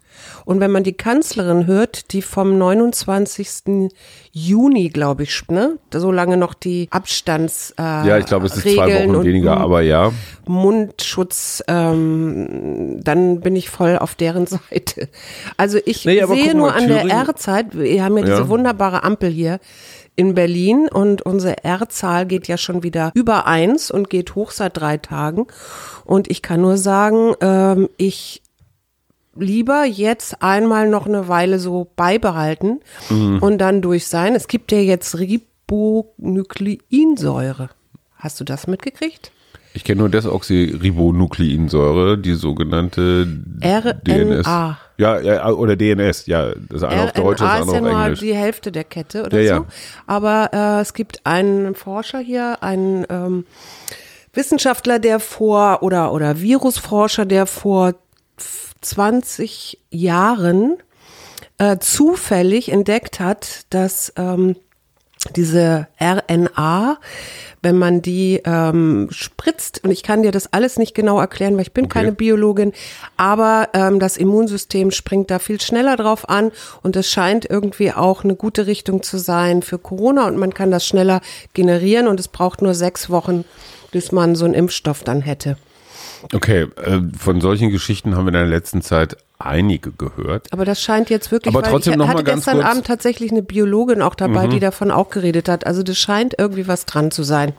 Und 0.44 0.60
wenn 0.60 0.70
man 0.70 0.82
die 0.84 0.92
Kanzlerin 0.94 1.66
hört, 1.66 2.12
die 2.12 2.22
vom 2.22 2.58
29. 2.58 3.90
Juni, 4.32 4.88
glaube 4.88 5.22
ich, 5.24 5.42
ne, 5.48 5.78
so 5.92 6.10
lange 6.10 6.36
noch 6.36 6.54
die 6.54 6.88
Abstands 6.90 7.74
äh, 7.78 7.82
Ja, 7.82 8.18
ich 8.18 8.26
glaube, 8.26 8.46
es 8.46 8.56
ist 8.56 8.62
zwei 8.62 8.84
Regeln 8.84 9.08
Wochen 9.10 9.16
und 9.18 9.24
weniger, 9.26 9.56
aber 9.58 9.82
ja. 9.82 10.12
Mundschutz, 10.46 11.62
ähm, 11.68 13.00
dann 13.02 13.40
bin 13.40 13.56
ich 13.56 13.70
voll 13.70 13.98
auf 13.98 14.14
deren 14.14 14.46
Seite. 14.70 15.08
Also 15.56 15.78
ich 15.84 16.04
Nee, 16.04 16.24
sehe 16.24 16.54
nur 16.56 16.74
an 16.74 16.88
der 16.88 17.02
Thüringen- 17.02 17.10
R-Zeit, 17.28 17.66
wir 17.78 18.02
haben 18.04 18.16
ja 18.18 18.24
diese 18.24 18.36
Ja. 18.42 18.48
wunderbare 18.48 19.04
Ampel 19.04 19.30
hier 19.30 19.58
in 20.14 20.34
Berlin 20.34 20.88
und 20.92 21.22
unsere 21.22 21.64
R-Zahl 21.64 22.26
geht 22.26 22.46
ja 22.46 22.58
schon 22.58 22.82
wieder 22.82 23.12
über 23.14 23.46
eins 23.46 23.90
und 23.90 24.10
geht 24.10 24.34
hoch 24.34 24.50
seit 24.50 24.76
drei 24.76 24.98
Tagen. 24.98 25.46
Und 26.04 26.30
ich 26.30 26.42
kann 26.42 26.60
nur 26.60 26.76
sagen, 26.76 27.32
ähm, 27.40 27.88
ich 27.96 28.41
lieber 29.34 29.84
jetzt 29.84 30.42
einmal 30.42 30.88
noch 30.88 31.06
eine 31.06 31.28
Weile 31.28 31.58
so 31.58 31.90
beibehalten 31.96 32.80
Mhm. 33.10 33.38
und 33.40 33.58
dann 33.58 33.82
durch 33.82 34.06
sein. 34.06 34.34
Es 34.34 34.48
gibt 34.48 34.72
ja 34.72 34.78
jetzt 34.78 35.18
Ribonukleinsäure. 35.18 37.68
Hast 38.16 38.40
du 38.40 38.44
das 38.44 38.66
mitgekriegt? 38.66 39.32
Ich 39.74 39.84
kenne 39.84 40.00
nur 40.00 40.10
Desoxyribonukleinsäure, 40.10 42.18
die 42.18 42.34
sogenannte 42.34 43.26
DNS. 43.26 44.46
RNA. 44.46 44.78
Ja, 44.98 45.18
ja, 45.18 45.48
oder 45.50 45.76
DNS, 45.76 46.26
ja. 46.26 46.52
Das 46.68 46.82
eine 46.82 47.04
auf 47.04 47.12
Deutsch, 47.12 47.40
das 47.40 47.48
RNA 47.48 47.56
ist 47.56 47.60
andere 47.62 47.76
ja 47.76 47.80
nur 47.80 48.02
Englisch. 48.04 48.20
die 48.20 48.34
Hälfte 48.34 48.70
der 48.70 48.84
Kette 48.84 49.24
oder 49.24 49.40
Ja, 49.40 49.56
so. 49.56 49.62
ja. 49.62 49.66
Aber 50.06 50.50
äh, 50.52 50.80
es 50.82 50.92
gibt 50.92 51.24
einen 51.24 51.74
Forscher 51.74 52.18
hier, 52.18 52.62
einen 52.62 53.06
ähm, 53.08 53.46
Wissenschaftler, 54.34 54.98
der 54.98 55.20
vor 55.20 55.82
oder 55.82 56.12
oder 56.12 56.38
Virusforscher, 56.40 57.24
der 57.24 57.46
vor 57.46 57.94
20 58.82 59.78
Jahren 59.90 60.76
äh, 61.58 61.78
zufällig 61.78 62.70
entdeckt 62.70 63.20
hat, 63.20 63.66
dass 63.70 64.12
ähm, 64.16 64.56
diese 65.36 65.86
RNA, 66.00 66.98
wenn 67.62 67.78
man 67.78 68.02
die 68.02 68.42
ähm, 68.44 69.06
spritzt, 69.12 69.84
und 69.84 69.92
ich 69.92 70.02
kann 70.02 70.22
dir 70.22 70.32
das 70.32 70.52
alles 70.52 70.78
nicht 70.78 70.94
genau 70.94 71.20
erklären, 71.20 71.54
weil 71.54 71.62
ich 71.62 71.72
bin 71.72 71.84
Okay. 71.84 71.94
keine 72.00 72.12
Biologin, 72.12 72.72
aber 73.16 73.68
ähm, 73.72 74.00
das 74.00 74.16
Immunsystem 74.16 74.90
springt 74.90 75.30
da 75.30 75.38
viel 75.38 75.60
schneller 75.60 75.96
drauf 75.96 76.28
an 76.28 76.50
und 76.82 76.96
es 76.96 77.08
scheint 77.08 77.48
irgendwie 77.48 77.92
auch 77.92 78.24
eine 78.24 78.34
gute 78.34 78.66
Richtung 78.66 79.02
zu 79.04 79.18
sein 79.18 79.62
für 79.62 79.78
Corona 79.78 80.26
und 80.26 80.38
man 80.38 80.54
kann 80.54 80.72
das 80.72 80.84
schneller 80.84 81.20
generieren 81.54 82.08
und 82.08 82.18
es 82.18 82.26
braucht 82.26 82.60
nur 82.62 82.74
sechs 82.74 83.08
Wochen, 83.08 83.44
bis 83.92 84.10
man 84.10 84.34
so 84.34 84.44
einen 84.44 84.54
Impfstoff 84.54 85.04
dann 85.04 85.20
hätte. 85.20 85.56
Okay, 86.32 86.68
äh, 86.82 87.00
von 87.18 87.40
solchen 87.40 87.70
Geschichten 87.70 88.14
haben 88.16 88.24
wir 88.24 88.28
in 88.28 88.34
der 88.34 88.46
letzten 88.46 88.82
Zeit 88.82 89.16
einige 89.38 89.90
gehört. 89.92 90.52
Aber 90.52 90.64
das 90.64 90.80
scheint 90.80 91.10
jetzt 91.10 91.32
wirklich, 91.32 91.54
Aber 91.54 91.64
trotzdem 91.66 91.94
ich 91.94 91.98
noch 91.98 92.06
mal 92.06 92.12
hatte 92.14 92.24
ganz 92.24 92.40
gestern 92.44 92.54
kurz- 92.58 92.64
Mhm. 92.66 92.70
Abend 92.70 92.86
tatsächlich 92.86 93.30
eine 93.32 93.42
Biologin 93.42 94.00
auch 94.02 94.14
dabei, 94.14 94.46
die 94.46 94.60
davon 94.60 94.90
auch 94.90 95.10
geredet 95.10 95.48
hat. 95.48 95.66
Also 95.66 95.82
das 95.82 95.98
scheint 95.98 96.34
irgendwie 96.38 96.68
was 96.68 96.86
dran 96.86 97.10
zu 97.10 97.22
sein, 97.24 97.52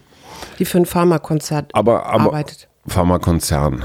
die 0.60 0.66
für 0.66 0.78
einen 0.78 0.86
Pharmakonzert 0.86 1.72
Aber, 1.74 2.06
aber 2.06 2.24
arbeitet. 2.26 2.68
Pharmakonzern. 2.88 3.84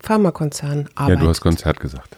Pharmakonzern 0.00 0.80
Ja, 0.80 0.88
arbeitet. 0.96 1.22
du 1.22 1.28
hast 1.28 1.40
Konzert 1.40 1.80
gesagt. 1.80 2.16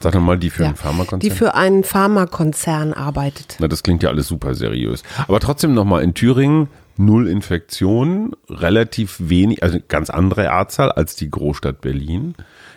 Sag 0.00 0.12
doch 0.12 0.20
mal, 0.20 0.38
die 0.38 0.50
für 0.50 0.62
Ja, 0.62 0.68
einen 0.68 0.76
Pharmakonzern. 0.76 1.20
die 1.20 1.30
für 1.30 1.54
einen 1.54 1.84
Pharmakonzern 1.84 2.92
arbeitet. 2.92 3.56
Na, 3.60 3.68
das 3.68 3.82
klingt 3.82 4.02
ja 4.02 4.08
alles 4.10 4.26
super 4.28 4.54
seriös. 4.54 5.02
Aber 5.28 5.38
trotzdem 5.40 5.72
nochmal, 5.74 6.02
in 6.02 6.14
Thüringen 6.14 6.68
null 6.96 7.28
Infektionen, 7.28 8.32
relativ 8.48 9.16
wenig, 9.18 9.62
also 9.62 9.78
ganz 9.88 10.10
andere 10.10 10.44
Erzzahl 10.44 10.92
als 10.92 11.16
die 11.16 11.30
Großstadt 11.30 11.80
Berlin. 11.80 12.34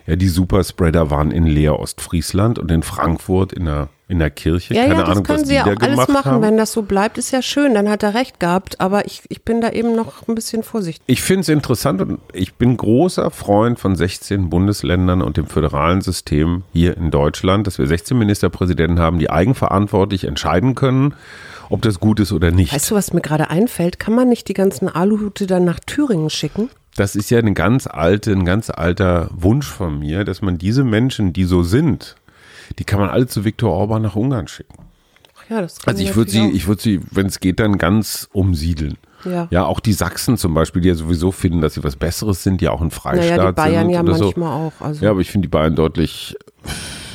Ja, 0.08 0.16
die 0.16 0.30
Superspreader 0.30 1.12
waren 1.12 1.32
in 1.32 1.46
Leer 1.46 1.80
Ostfriesland 1.80 2.60
und 2.60 2.72
in 2.72 2.82
Frankfurt 2.82 3.52
in 3.52 3.66
der, 3.66 3.90
in 4.08 4.20
der 4.20 4.30
Kirche. 4.30 4.74
Ja, 4.74 4.84
Keine 4.84 4.94
ja, 4.94 5.00
das 5.02 5.10
Ahnung, 5.10 5.24
können 5.26 5.42
was 5.42 5.48
sie 5.50 5.56
ja 5.56 5.66
alles 5.66 6.08
machen. 6.08 6.32
haben. 6.32 6.42
Wenn 6.42 6.56
das 6.56 6.72
so 6.72 6.84
bleibt, 6.84 7.18
ist 7.18 7.32
ja 7.32 7.42
schön. 7.42 7.74
Dann 7.74 7.90
hat 7.90 8.04
er 8.04 8.14
recht 8.14 8.40
gehabt. 8.40 8.80
Aber 8.80 9.06
ich, 9.06 9.24
ich 9.28 9.44
bin 9.44 9.60
da 9.60 9.70
eben 9.72 9.98
noch 9.98 10.26
ein 10.30 10.34
bisschen 10.34 10.64
vorsichtig. 10.64 11.04
Ich 11.08 11.22
finde 11.22 11.42
es 11.42 11.50
interessant 11.50 12.02
und 12.02 12.20
ich 12.32 12.54
bin 12.54 12.78
großer 12.78 13.32
Freund 13.32 13.80
von 13.80 13.98
16 13.98 14.50
Bundesländern 14.50 15.22
und 15.22 15.36
dem 15.36 15.48
föderalen 15.48 16.00
System 16.00 16.64
hier 16.72 16.96
in 16.96 17.12
Deutschland, 17.12 17.68
dass 17.68 17.78
wir 17.78 17.86
16 17.86 18.18
Ministerpräsidenten 18.18 19.00
haben, 19.00 19.20
die 19.20 19.30
eigenverantwortlich 19.30 20.24
entscheiden 20.24 20.74
können, 20.74 21.16
ob 21.70 21.82
das 21.82 22.00
gut 22.00 22.20
ist 22.20 22.32
oder 22.32 22.52
nicht. 22.52 22.74
Weißt 22.74 22.92
du, 22.92 22.96
was 22.96 23.14
mir 23.14 23.22
gerade 23.22 23.50
einfällt? 23.50 24.00
Kann 24.00 24.16
man 24.16 24.30
nicht 24.30 24.48
die 24.48 24.54
ganzen 24.54 24.90
Aluhute 24.90 25.48
dann 25.48 25.66
nach 25.66 25.80
Thüringen 25.80 26.30
schicken? 26.30 26.70
Das 26.96 27.16
ist 27.16 27.30
ja 27.30 27.38
eine 27.40 27.54
ganz 27.54 27.86
alte, 27.88 28.32
ein 28.32 28.46
ganz 28.46 28.70
alter 28.70 29.30
Wunsch 29.32 29.68
von 29.68 30.00
mir, 30.00 30.24
dass 30.24 30.42
man 30.42 30.58
diese 30.58 30.84
Menschen, 30.84 31.32
die 31.32 31.44
so 31.44 31.62
sind, 31.64 32.16
die 32.80 32.84
kann 32.84 33.00
man 33.00 33.10
alle 33.10 33.28
zu 33.28 33.46
Viktor 33.46 33.72
Orban 33.72 34.02
nach 34.02 34.16
Ungarn 34.16 34.48
schicken. 34.48 34.74
Ach 35.38 35.50
ja, 35.50 35.62
das 35.62 35.80
kann 35.80 35.94
Also 35.94 36.04
ich 36.04 36.16
würde 36.16 36.32
sie, 36.32 36.50
ich 36.50 36.68
würde 36.68 36.82
sie, 36.82 37.00
wenn 37.12 37.28
es 37.28 37.40
geht, 37.40 37.60
dann 37.60 37.78
ganz 37.78 38.28
umsiedeln. 38.34 38.98
Ja. 39.26 39.48
ja, 39.50 39.66
auch 39.66 39.80
die 39.80 39.94
Sachsen 39.94 40.38
zum 40.38 40.54
Beispiel, 40.54 40.82
die 40.82 40.90
ja 40.90 40.96
sowieso 40.96 41.32
finden, 41.32 41.60
dass 41.62 41.74
sie 41.74 41.84
was 41.84 41.96
Besseres 41.96 42.44
sind, 42.44 42.62
die 42.62 42.68
auch 42.70 42.82
ein. 42.82 42.92
Freistaat 42.92 43.38
Naja, 43.38 43.52
die 43.52 43.56
Bayern 43.56 43.86
sind 43.88 43.94
ja 43.94 44.02
oder 44.02 44.16
so. 44.16 44.24
manchmal 44.26 44.54
auch. 44.54 44.74
Also 44.80 45.04
Ja, 45.04 45.12
aber 45.12 45.22
ich 45.22 45.32
finde 45.32 45.48
die 45.48 45.52
Bayern 45.52 45.76
deutlich 45.76 46.36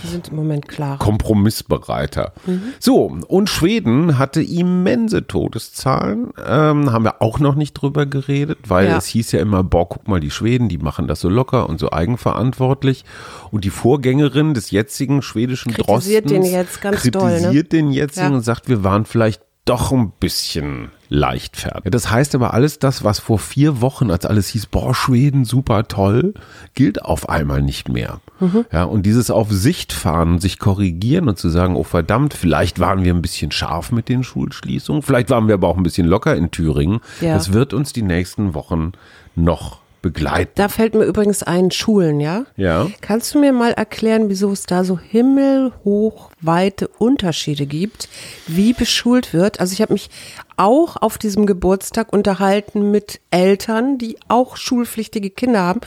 die 0.03 0.09
sind 0.09 0.29
im 0.29 0.37
Moment 0.37 0.69
klar. 0.69 0.99
kompromissbereiter. 0.99 2.33
So, 2.81 3.17
und 3.29 3.49
Schweden 3.49 4.19
hatte 4.19 4.43
immense 4.43 5.27
Todeszahlen. 5.27 6.33
Ähm, 6.47 6.93
haben 6.93 7.05
wir 7.05 7.21
auch 7.23 7.39
noch 7.39 7.55
nicht 7.55 7.75
drüber 7.75 8.07
geredet, 8.07 8.59
weil 8.69 8.87
Ja. 8.89 8.97
es 8.99 9.07
hieß 9.07 9.33
ja 9.33 9.41
immer, 9.41 9.63
boah, 9.63 9.89
guck 9.89 10.09
mal, 10.09 10.21
die 10.21 10.31
Schweden, 10.31 10.69
die 10.69 10.79
machen 10.79 11.07
das 11.07 11.21
so 11.21 11.29
locker 11.29 11.69
und 11.69 11.79
so 11.81 11.93
eigenverantwortlich. 11.93 13.05
Und 13.51 13.65
die 13.65 13.71
Vorgängerin 13.71 14.55
des 14.55 14.71
jetzigen 14.71 15.23
schwedischen 15.23 15.73
Kritisiert 15.73 16.25
Drostens 16.25 16.47
den 16.47 16.53
jetzt 16.53 16.81
ganz 16.81 17.03
doll, 17.11 17.31
ne? 17.33 17.39
kritisiert 17.39 17.73
den 17.73 17.91
jetzigen 17.93 18.31
Ja. 18.31 18.37
und 18.37 18.43
sagt, 18.43 18.69
wir 18.69 18.83
waren 18.85 19.05
vielleicht 19.05 19.43
doch 19.65 19.93
ein 19.93 20.11
bisschen 20.19 20.91
leichtfertig. 21.09 21.93
Das 21.93 22.11
heißt 22.11 22.35
aber 22.35 22.53
alles 22.53 22.81
das, 22.81 23.05
was 23.05 23.21
vor 23.21 23.39
vier 23.39 23.81
Wochen, 23.81 24.11
als 24.11 24.27
alles 24.27 24.49
hieß, 24.49 24.67
boah, 24.67 24.93
Schweden, 24.93 25.45
super 25.45 25.87
toll, 25.87 26.35
gilt 26.75 27.03
auf 27.05 27.29
einmal 27.29 27.63
nicht 27.63 27.89
mehr. 27.89 28.21
Mhm. 28.41 28.65
Ja, 28.73 28.85
und 28.85 29.07
dieses 29.07 29.31
auf 29.31 29.53
Sicht 29.53 29.93
fahren, 29.93 30.41
sich 30.41 30.59
korrigieren 30.59 31.29
und 31.29 31.39
zu 31.39 31.49
sagen, 31.49 31.77
oh 31.77 31.85
verdammt, 31.85 32.35
vielleicht 32.35 32.81
waren 32.81 33.05
wir 33.05 33.15
ein 33.15 33.23
bisschen 33.23 33.53
scharf 33.53 33.93
mit 33.93 34.09
den 34.09 34.25
Schulschließungen, 34.25 35.03
vielleicht 35.03 35.31
waren 35.31 35.47
wir 35.47 35.55
aber 35.55 35.69
auch 35.69 35.77
ein 35.77 35.85
bisschen 35.85 36.09
locker 36.09 36.35
in 36.35 36.51
Thüringen. 36.51 37.01
Ja. 37.21 37.35
Das 37.35 37.53
wird 37.53 37.73
uns 37.73 37.93
die 37.93 38.03
nächsten 38.03 38.55
Wochen 38.55 38.93
noch 39.37 39.82
begleiten. 40.03 40.53
Da 40.57 40.69
fällt 40.69 40.95
mir 40.95 41.05
übrigens 41.05 41.43
ein, 41.43 41.71
Schulen, 41.71 42.21
ja? 42.21 42.45
Ja. 42.57 42.89
Kannst 43.01 43.35
du 43.35 43.39
mir 43.39 43.53
mal 43.53 43.73
erklären, 43.73 44.29
wieso 44.29 44.53
es 44.53 44.67
da 44.67 44.85
so 44.85 44.99
himmelhochweite 44.99 46.89
Unterschiede 46.89 47.67
gibt, 47.67 48.09
wie 48.47 48.73
beschult 48.73 49.33
wird? 49.33 49.61
Also 49.61 49.73
ich 49.73 49.81
habe 49.81 49.93
mich 49.93 50.11
auch 50.57 50.97
auf 51.01 51.19
diesem 51.19 51.47
Geburtstag 51.47 52.13
unterhalten 52.13 52.91
mit 52.91 53.21
Eltern, 53.31 53.99
die 53.99 54.17
auch 54.29 54.57
schulpflichtige 54.57 55.31
Kinder 55.31 55.61
haben, 55.61 55.81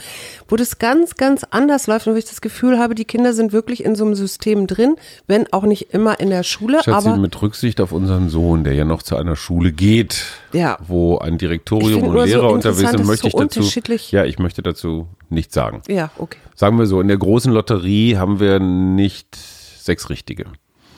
wo 0.48 0.56
das 0.56 0.78
ganz, 0.78 1.14
ganz 1.14 1.44
anders 1.50 1.86
läuft 1.86 2.06
und 2.06 2.14
wo 2.14 2.18
ich 2.18 2.24
das 2.24 2.40
Gefühl 2.40 2.78
habe, 2.78 2.94
die 2.94 3.04
Kinder 3.04 3.32
sind 3.32 3.52
wirklich 3.52 3.84
in 3.84 3.94
so 3.94 4.04
einem 4.04 4.14
System 4.14 4.66
drin, 4.66 4.96
wenn 5.26 5.50
auch 5.52 5.62
nicht 5.62 5.94
immer 5.94 6.20
in 6.20 6.30
der 6.30 6.42
Schule. 6.42 6.82
Schatzi, 6.82 7.08
aber 7.08 7.16
mit 7.16 7.40
Rücksicht 7.40 7.80
auf 7.80 7.92
unseren 7.92 8.28
Sohn, 8.28 8.64
der 8.64 8.74
ja 8.74 8.84
noch 8.84 9.02
zu 9.02 9.16
einer 9.16 9.36
Schule 9.36 9.72
geht, 9.72 10.24
ja. 10.52 10.78
wo 10.86 11.18
ein 11.18 11.38
Direktorium 11.38 12.02
und 12.02 12.26
Lehrer 12.26 12.48
so 12.48 12.54
unterwegs 12.54 12.90
sind, 12.90 13.06
möchte 13.06 13.30
so 13.30 13.38
ich 13.38 13.44
dazu, 13.44 13.62
ja, 14.12 14.24
ich 14.24 14.38
möchte 14.38 14.62
dazu 14.62 15.08
nichts 15.28 15.54
sagen. 15.54 15.82
Ja, 15.88 16.10
okay. 16.18 16.38
Sagen 16.54 16.78
wir 16.78 16.86
so, 16.86 17.00
in 17.00 17.08
der 17.08 17.18
großen 17.18 17.52
Lotterie 17.52 18.16
haben 18.16 18.40
wir 18.40 18.60
nicht 18.60 19.36
sechs 19.36 20.10
Richtige. 20.10 20.46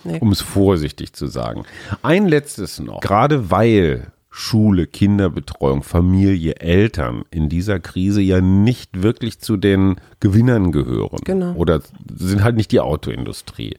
Nee. 0.04 0.18
Um 0.20 0.30
es 0.32 0.40
vorsichtig 0.40 1.12
zu 1.12 1.26
sagen. 1.26 1.64
Ein 2.02 2.28
letztes 2.28 2.78
noch. 2.78 3.00
Gerade 3.00 3.50
weil 3.50 4.12
Schule, 4.30 4.86
Kinderbetreuung, 4.86 5.82
Familie, 5.82 6.54
Eltern 6.60 7.24
in 7.30 7.48
dieser 7.48 7.80
Krise 7.80 8.20
ja 8.20 8.40
nicht 8.40 9.02
wirklich 9.02 9.40
zu 9.40 9.56
den 9.56 9.96
Gewinnern 10.20 10.70
gehören. 10.70 11.18
Genau. 11.24 11.54
Oder 11.54 11.80
sind 12.14 12.44
halt 12.44 12.54
nicht 12.54 12.70
die 12.70 12.78
Autoindustrie. 12.78 13.76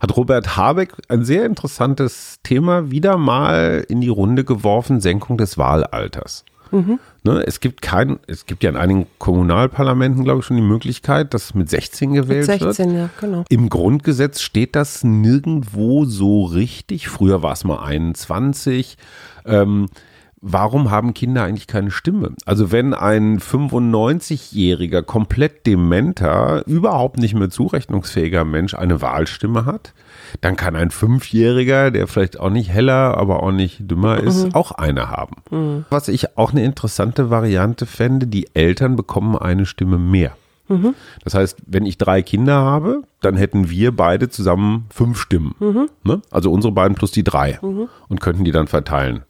Hat 0.00 0.14
Robert 0.14 0.56
Habeck 0.56 0.92
ein 1.08 1.24
sehr 1.24 1.46
interessantes 1.46 2.40
Thema 2.42 2.90
wieder 2.90 3.16
mal 3.16 3.86
in 3.88 4.02
die 4.02 4.08
Runde 4.08 4.44
geworfen, 4.44 5.00
Senkung 5.00 5.38
des 5.38 5.56
Wahlalters. 5.56 6.44
Mhm. 6.72 6.98
Ne, 7.22 7.44
es 7.46 7.60
gibt 7.60 7.82
kein, 7.82 8.18
es 8.26 8.46
gibt 8.46 8.64
ja 8.64 8.70
in 8.70 8.76
einigen 8.76 9.06
Kommunalparlamenten, 9.18 10.24
glaube 10.24 10.40
ich, 10.40 10.46
schon 10.46 10.56
die 10.56 10.62
Möglichkeit, 10.62 11.34
dass 11.34 11.54
mit 11.54 11.70
16 11.70 12.14
gewählt 12.14 12.48
mit 12.48 12.60
16, 12.60 12.90
wird. 12.90 12.98
Ja, 12.98 13.10
genau. 13.20 13.44
Im 13.48 13.68
Grundgesetz 13.68 14.40
steht 14.40 14.74
das 14.74 15.04
nirgendwo 15.04 16.04
so 16.04 16.44
richtig. 16.44 17.08
Früher 17.08 17.42
war 17.42 17.52
es 17.52 17.64
mal 17.64 17.84
21. 17.84 18.96
Ähm, 19.44 19.88
warum 20.42 20.90
haben 20.90 21.14
Kinder 21.14 21.44
eigentlich 21.44 21.68
keine 21.68 21.90
Stimme? 21.90 22.32
Also 22.44 22.72
wenn 22.72 22.92
ein 22.92 23.38
95-jähriger, 23.38 25.02
komplett 25.02 25.66
dementer, 25.66 26.66
überhaupt 26.66 27.18
nicht 27.18 27.34
mehr 27.34 27.48
zurechnungsfähiger 27.48 28.44
Mensch 28.44 28.74
eine 28.74 29.00
Wahlstimme 29.00 29.64
hat, 29.64 29.94
dann 30.40 30.56
kann 30.56 30.76
ein 30.76 30.90
Fünfjähriger, 30.90 31.90
der 31.90 32.08
vielleicht 32.08 32.38
auch 32.40 32.50
nicht 32.50 32.70
heller, 32.70 33.16
aber 33.16 33.42
auch 33.42 33.52
nicht 33.52 33.90
dümmer 33.90 34.18
ist, 34.18 34.46
mhm. 34.46 34.54
auch 34.54 34.72
eine 34.72 35.08
haben. 35.08 35.36
Mhm. 35.50 35.84
Was 35.90 36.08
ich 36.08 36.36
auch 36.36 36.50
eine 36.50 36.64
interessante 36.64 37.30
Variante 37.30 37.86
fände, 37.86 38.26
die 38.26 38.48
Eltern 38.54 38.96
bekommen 38.96 39.36
eine 39.36 39.64
Stimme 39.64 39.98
mehr. 39.98 40.32
Mhm. 40.68 40.94
Das 41.22 41.34
heißt, 41.34 41.58
wenn 41.66 41.86
ich 41.86 41.98
drei 41.98 42.22
Kinder 42.22 42.54
habe, 42.54 43.02
dann 43.20 43.36
hätten 43.36 43.70
wir 43.70 43.94
beide 43.94 44.28
zusammen 44.28 44.86
fünf 44.90 45.20
Stimmen. 45.20 45.54
Mhm. 45.60 45.88
Ne? 46.02 46.22
Also 46.30 46.50
unsere 46.50 46.72
beiden 46.72 46.96
plus 46.96 47.12
die 47.12 47.24
drei. 47.24 47.58
Mhm. 47.62 47.88
Und 48.08 48.20
könnten 48.20 48.44
die 48.44 48.52
dann 48.52 48.66
verteilen. 48.66 49.22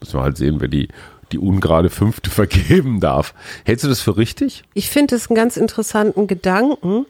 Müssen 0.00 0.18
wir 0.18 0.22
halt 0.22 0.36
sehen, 0.36 0.60
wer 0.60 0.68
die, 0.68 0.88
die 1.32 1.38
ungerade 1.38 1.90
fünfte 1.90 2.30
vergeben 2.30 3.00
darf. 3.00 3.34
Hältst 3.64 3.84
du 3.84 3.88
das 3.88 4.00
für 4.00 4.16
richtig? 4.16 4.64
Ich 4.74 4.90
finde 4.90 5.16
es 5.16 5.28
einen 5.28 5.36
ganz 5.36 5.56
interessanten 5.56 6.26
Gedanken, 6.26 7.06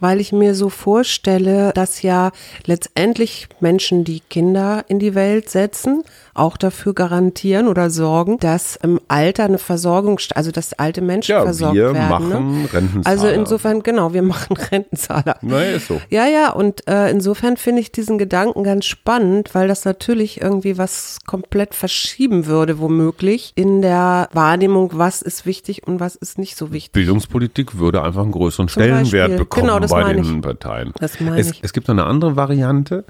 weil 0.00 0.20
ich 0.20 0.32
mir 0.32 0.54
so 0.54 0.68
vorstelle, 0.68 1.72
dass 1.74 2.02
ja 2.02 2.30
letztendlich 2.66 3.48
Menschen, 3.60 4.04
die 4.04 4.20
Kinder 4.20 4.84
in 4.88 4.98
die 4.98 5.14
Welt 5.14 5.50
setzen, 5.50 6.02
auch 6.38 6.56
dafür 6.56 6.94
garantieren 6.94 7.68
oder 7.68 7.90
sorgen, 7.90 8.38
dass 8.38 8.76
im 8.76 9.00
Alter 9.08 9.44
eine 9.44 9.58
Versorgung, 9.58 10.18
also 10.34 10.50
dass 10.50 10.72
alte 10.72 11.00
Menschen 11.00 11.32
ja, 11.32 11.42
versorgt 11.42 11.74
wir 11.74 11.92
werden. 11.92 11.96
Wir 11.96 12.08
machen 12.08 12.62
ne? 12.62 12.72
Rentenzahler. 12.72 13.06
Also 13.06 13.28
insofern, 13.28 13.82
genau, 13.82 14.14
wir 14.14 14.22
machen 14.22 14.56
Rentenzahler. 14.72 15.36
Na, 15.42 15.62
ist 15.62 15.88
so. 15.88 16.00
Ja, 16.10 16.26
ja, 16.26 16.52
und 16.52 16.86
äh, 16.88 17.10
insofern 17.10 17.56
finde 17.56 17.80
ich 17.80 17.92
diesen 17.92 18.18
Gedanken 18.18 18.62
ganz 18.62 18.86
spannend, 18.86 19.54
weil 19.54 19.68
das 19.68 19.84
natürlich 19.84 20.40
irgendwie 20.40 20.78
was 20.78 21.18
komplett 21.26 21.74
verschieben 21.74 22.46
würde, 22.46 22.78
womöglich, 22.78 23.52
in 23.56 23.82
der 23.82 24.28
Wahrnehmung, 24.32 24.92
was 24.94 25.22
ist 25.22 25.44
wichtig 25.44 25.86
und 25.86 26.00
was 26.00 26.14
ist 26.14 26.38
nicht 26.38 26.56
so 26.56 26.72
wichtig. 26.72 26.92
Bildungspolitik 26.92 27.78
würde 27.78 28.02
einfach 28.02 28.22
einen 28.22 28.32
größeren 28.32 28.68
Zum 28.68 28.82
Stellenwert 28.82 29.28
Beispiel. 29.28 29.38
bekommen 29.38 29.66
genau, 29.66 29.80
bei 29.88 30.12
den 30.12 30.36
ich. 30.36 30.40
Parteien. 30.42 30.92
Das 30.98 31.20
meine 31.20 31.38
es, 31.38 31.50
ich. 31.50 31.60
es 31.62 31.72
gibt 31.72 31.88
noch 31.88 31.94
eine 31.94 32.04
andere 32.04 32.36
Variante 32.36 33.04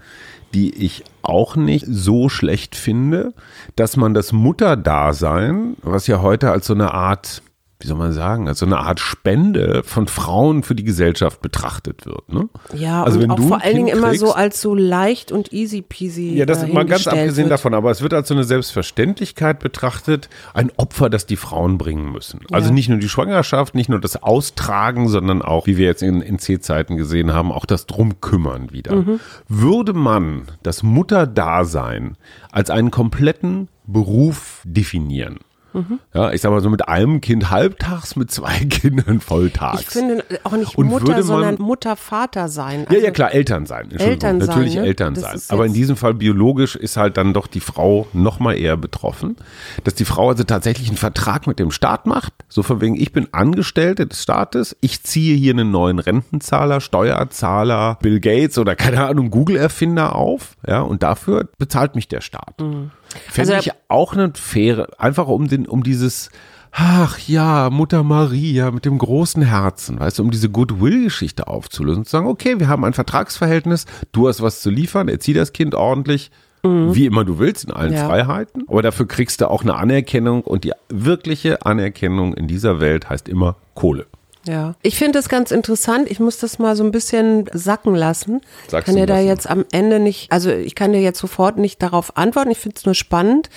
die 0.55 0.75
ich 0.85 1.05
auch 1.23 1.57
nicht 1.57 1.85
so 1.87 2.29
schlecht 2.29 2.75
finde, 2.75 3.35
dass 3.77 3.97
man 3.97 4.14
das 4.14 4.33
Mutterdasein, 4.33 5.77
was 5.83 6.07
ja 6.07 6.23
heute 6.23 6.51
als 6.51 6.67
so 6.67 6.75
eine 6.75 6.95
Art 6.95 7.43
wie 7.81 7.87
soll 7.87 7.97
man 7.97 8.12
sagen, 8.12 8.49
als 8.49 8.59
so 8.59 8.67
eine 8.67 8.79
Art 8.79 8.99
Spende 8.99 9.83
von 9.85 10.09
Frauen 10.09 10.64
für 10.64 10.75
die 10.75 10.83
Gesellschaft 10.83 11.41
betrachtet 11.41 12.07
wird. 12.07 12.33
Ne? 12.33 12.49
Ja, 12.75 13.05
also 13.05 13.21
und 13.21 13.31
auch 13.31 13.38
vor 13.38 13.62
allen 13.62 13.77
Dingen 13.77 13.88
immer 13.88 14.14
so 14.17 14.33
als 14.33 14.61
so 14.61 14.75
leicht 14.75 15.31
und 15.31 15.53
easy 15.53 15.83
peasy. 15.83 16.35
Ja, 16.35 16.45
das 16.45 16.64
ist 16.64 16.73
mal 16.73 16.85
ganz 16.85 17.07
abgesehen 17.07 17.45
wird. 17.45 17.53
davon, 17.53 17.75
aber 17.75 17.93
es 17.93 18.03
wird 18.03 18.14
als 18.14 18.27
so 18.27 18.35
eine 18.35 18.43
Selbstverständlichkeit 18.43 19.61
betrachtet, 19.61 20.29
ein 20.55 20.73
Opfer, 20.77 21.09
das 21.09 21.27
die 21.27 21.37
Frauen 21.37 21.79
bringen 21.79 22.11
müssen. 22.11 22.41
Also 22.51 22.69
ja. 22.69 22.75
nicht 22.75 22.88
nur 22.88 22.99
die 22.99 23.09
Schwangerschaft, 23.09 23.77
nicht 23.77 23.88
nur 23.88 24.01
das 24.01 24.21
Austragen, 24.25 25.09
sondern 25.09 25.41
auch, 25.41 25.69
wie 25.69 25.77
wir 25.77 25.87
jetzt 25.87 26.03
in, 26.03 26.21
in 26.21 26.41
C-Zeiten 26.41 26.97
gesehen 26.97 27.33
haben, 27.33 27.53
auch 27.53 27.64
das 27.64 27.87
Drumkümmern 27.87 28.73
wieder. 28.73 28.97
Mhm. 28.97 29.21
Würde 29.47 29.93
man 29.93 30.49
das 30.64 30.83
Mutterdasein 30.83 32.17
als 32.51 32.71
einen 32.71 32.91
kompletten 32.91 33.69
Beruf 33.87 34.62
definieren, 34.64 35.38
Mhm. 35.79 35.99
Ja, 36.14 36.33
ich 36.33 36.41
sag 36.41 36.51
mal 36.51 36.61
so 36.61 36.71
mit 36.71 36.88
einem 36.88 37.21
Kind 37.21 37.51
halbtags, 37.51 38.17
mit 38.17 38.31
zwei 38.31 38.59
Kindern 38.71 39.21
volltags. 39.21 39.83
Ich 39.83 39.88
finde 39.88 40.25
auch 40.45 40.53
nicht 40.53 40.77
Und 40.77 40.88
Mutter, 40.88 41.12
man, 41.12 41.23
sondern 41.23 41.55
Mutter, 41.57 41.97
Vater 41.97 42.49
sein. 42.49 42.87
Also 42.88 42.99
ja, 42.99 43.07
ja, 43.07 43.11
klar, 43.11 43.33
Eltern 43.33 43.67
sein. 43.67 43.91
Eltern 43.91 44.38
Natürlich 44.38 44.75
sein, 44.75 44.83
ne? 44.83 44.88
Eltern 44.88 45.14
das 45.14 45.47
sein. 45.49 45.57
Aber 45.57 45.67
in 45.67 45.73
diesem 45.73 45.97
Fall 45.97 46.14
biologisch 46.14 46.77
ist 46.77 46.97
halt 46.97 47.17
dann 47.17 47.33
doch 47.35 47.47
die 47.47 47.61
Frau 47.61 48.07
noch 48.12 48.41
mal 48.41 48.55
eher 48.55 48.77
betroffen. 48.77 49.37
Dass 49.85 49.95
die 49.95 50.05
Frau 50.05 50.31
also 50.31 50.45
tatsächlich 50.45 50.88
einen 50.88 50.97
Vertrag 50.97 51.47
mit 51.47 51.59
dem 51.59 51.71
Staat 51.71 52.07
macht. 52.07 52.33
So 52.49 52.62
von 52.62 52.81
wegen, 52.81 52.97
ich 52.97 53.12
bin 53.12 53.29
Angestellte 53.33 54.07
des 54.07 54.23
Staates. 54.23 54.77
Ich 54.81 55.03
ziehe 55.03 55.37
hier 55.37 55.53
einen 55.53 55.71
neuen 55.71 55.99
Rentenzahler, 55.99 56.81
Steuerzahler, 56.81 57.99
Bill 58.03 58.21
Gates 58.21 58.59
oder 58.59 58.77
keine 58.77 59.07
Ahnung, 59.07 59.31
Google-Erfinder 59.31 60.14
auf. 60.14 60.57
Ja, 60.67 60.81
und 60.81 61.03
dafür 61.03 61.49
bezahlt 61.59 61.95
mich 61.95 62.09
der 62.09 62.21
Staat. 62.21 62.61
Mhm. 62.61 62.91
Fände 63.31 63.57
also, 63.57 63.71
ich 63.71 63.77
auch 63.88 64.12
eine 64.12 64.33
faire, 64.35 64.88
einfach 64.99 65.29
um 65.29 65.49
den, 65.49 65.66
um 65.66 65.83
dieses, 65.83 66.31
ach 66.73 67.18
ja, 67.21 67.71
Mutter 67.71 68.03
Maria 68.03 68.71
mit 68.71 68.85
dem 68.85 68.99
großen 68.99 69.42
Herzen, 69.42 70.01
weißt 70.01 70.18
du, 70.18 70.23
um 70.23 70.31
diese 70.31 70.49
Goodwill-Geschichte 70.49 71.49
aufzulösen 71.49 72.05
zu 72.05 72.11
sagen, 72.11 72.27
okay, 72.27 72.59
wir 72.59 72.68
haben 72.68 72.85
ein 72.85 72.92
Vertragsverhältnis, 72.92 73.87
du 74.12 74.29
hast 74.29 74.42
was 74.42 74.61
zu 74.61 74.71
liefern, 74.71 75.09
erzieh 75.09 75.33
das 75.33 75.53
Kind 75.53 75.75
ordentlich, 75.75 76.31
mhm. 76.62 76.94
wie 76.94 77.07
immer 77.07 77.25
du 77.25 77.38
willst, 77.38 77.64
in 77.64 77.73
allen 77.73 77.92
ja. 77.92 78.07
Freiheiten, 78.07 78.64
aber 78.68 78.83
dafür 78.83 79.07
kriegst 79.07 79.40
du 79.40 79.51
auch 79.51 79.62
eine 79.62 79.75
Anerkennung 79.77 80.42
und 80.42 80.64
die 80.64 80.73
wirkliche 80.88 81.64
Anerkennung 81.64 82.35
in 82.35 82.47
dieser 82.47 82.81
Welt 82.81 83.09
heißt 83.09 83.29
immer 83.29 83.57
Kohle. 83.75 84.07
Ja, 84.49 84.75
ich 84.83 84.97
finde 84.97 85.19
das 85.19 85.29
ganz 85.29 85.51
interessant. 85.51 86.11
Ich 86.11 86.21
muss 86.21 86.39
das 86.39 86.59
mal 86.59 86.75
so 86.75 86.83
ein 86.83 86.91
bisschen 86.91 87.45
sacken 87.53 87.95
lassen. 87.95 88.41
Ich 88.67 88.85
kann 88.85 88.97
dir 88.97 89.05
da 89.05 89.19
jetzt 89.21 89.49
am 89.49 89.67
Ende 89.73 90.01
nicht, 90.01 90.33
also 90.33 90.51
ich 90.51 90.75
kann 90.75 90.93
dir 90.93 91.03
jetzt 91.03 91.19
sofort 91.19 91.59
nicht 91.59 91.83
darauf 91.83 92.17
antworten. 92.17 92.51
Ich 92.51 92.59
finde 92.59 92.77
es 92.79 92.87
nur 92.87 92.95
spannend 92.95 93.51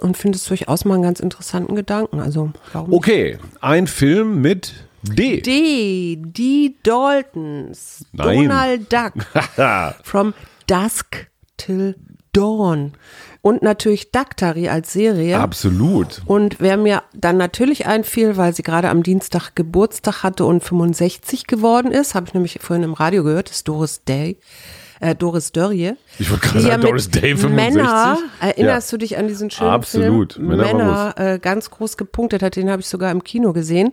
und 0.00 0.16
finde 0.16 0.36
es 0.36 0.44
durchaus 0.44 0.84
mal 0.84 0.94
einen 0.94 1.02
ganz 1.02 1.18
interessanten 1.18 1.74
Gedanken. 1.74 2.20
Also 2.20 2.52
Okay, 2.72 3.38
ein 3.60 3.88
Film 3.88 4.40
mit 4.40 4.74
D. 5.02 5.40
D. 5.40 6.16
Die 6.20 6.76
Daltons. 6.84 8.04
Nein. 8.12 8.48
Donald 8.48 8.92
Duck. 8.92 9.14
From 10.04 10.34
Dusk 10.68 11.28
till 11.56 11.96
Dawn 12.32 12.92
und 13.42 13.62
natürlich 13.62 14.10
Daktari 14.10 14.68
als 14.68 14.92
Serie. 14.92 15.38
Absolut. 15.38 16.22
Und 16.26 16.60
wer 16.60 16.76
mir 16.76 17.02
dann 17.14 17.36
natürlich 17.36 17.86
einfiel, 17.86 18.36
weil 18.36 18.54
sie 18.54 18.62
gerade 18.62 18.88
am 18.90 19.02
Dienstag 19.02 19.54
Geburtstag 19.54 20.22
hatte 20.22 20.44
und 20.44 20.62
65 20.62 21.46
geworden 21.46 21.92
ist, 21.92 22.14
habe 22.14 22.26
ich 22.26 22.34
nämlich 22.34 22.58
vorhin 22.60 22.84
im 22.84 22.94
Radio 22.94 23.24
gehört, 23.24 23.50
ist 23.50 23.68
Doris 23.68 24.04
Day. 24.04 24.38
Äh, 25.00 25.14
Doris 25.14 25.52
Dörrie. 25.52 25.92
Ich 26.18 26.30
wollte 26.30 26.46
gerade 26.48 26.60
sagen, 26.60 26.82
Doris 26.82 27.10
Day 27.10 27.36
65. 27.36 27.50
Männer, 27.76 28.18
erinnerst 28.40 28.92
du 28.92 28.96
dich 28.96 29.16
an 29.18 29.28
diesen 29.28 29.50
schönen 29.50 29.70
Absolut. 29.70 30.34
Film? 30.34 30.48
Männer 30.48 30.64
Männer, 30.64 31.14
äh, 31.16 31.38
ganz 31.38 31.70
groß 31.70 31.96
gepunktet 31.96 32.42
hat, 32.42 32.56
den 32.56 32.70
habe 32.70 32.80
ich 32.80 32.88
sogar 32.88 33.10
im 33.10 33.22
Kino 33.24 33.52
gesehen. 33.52 33.92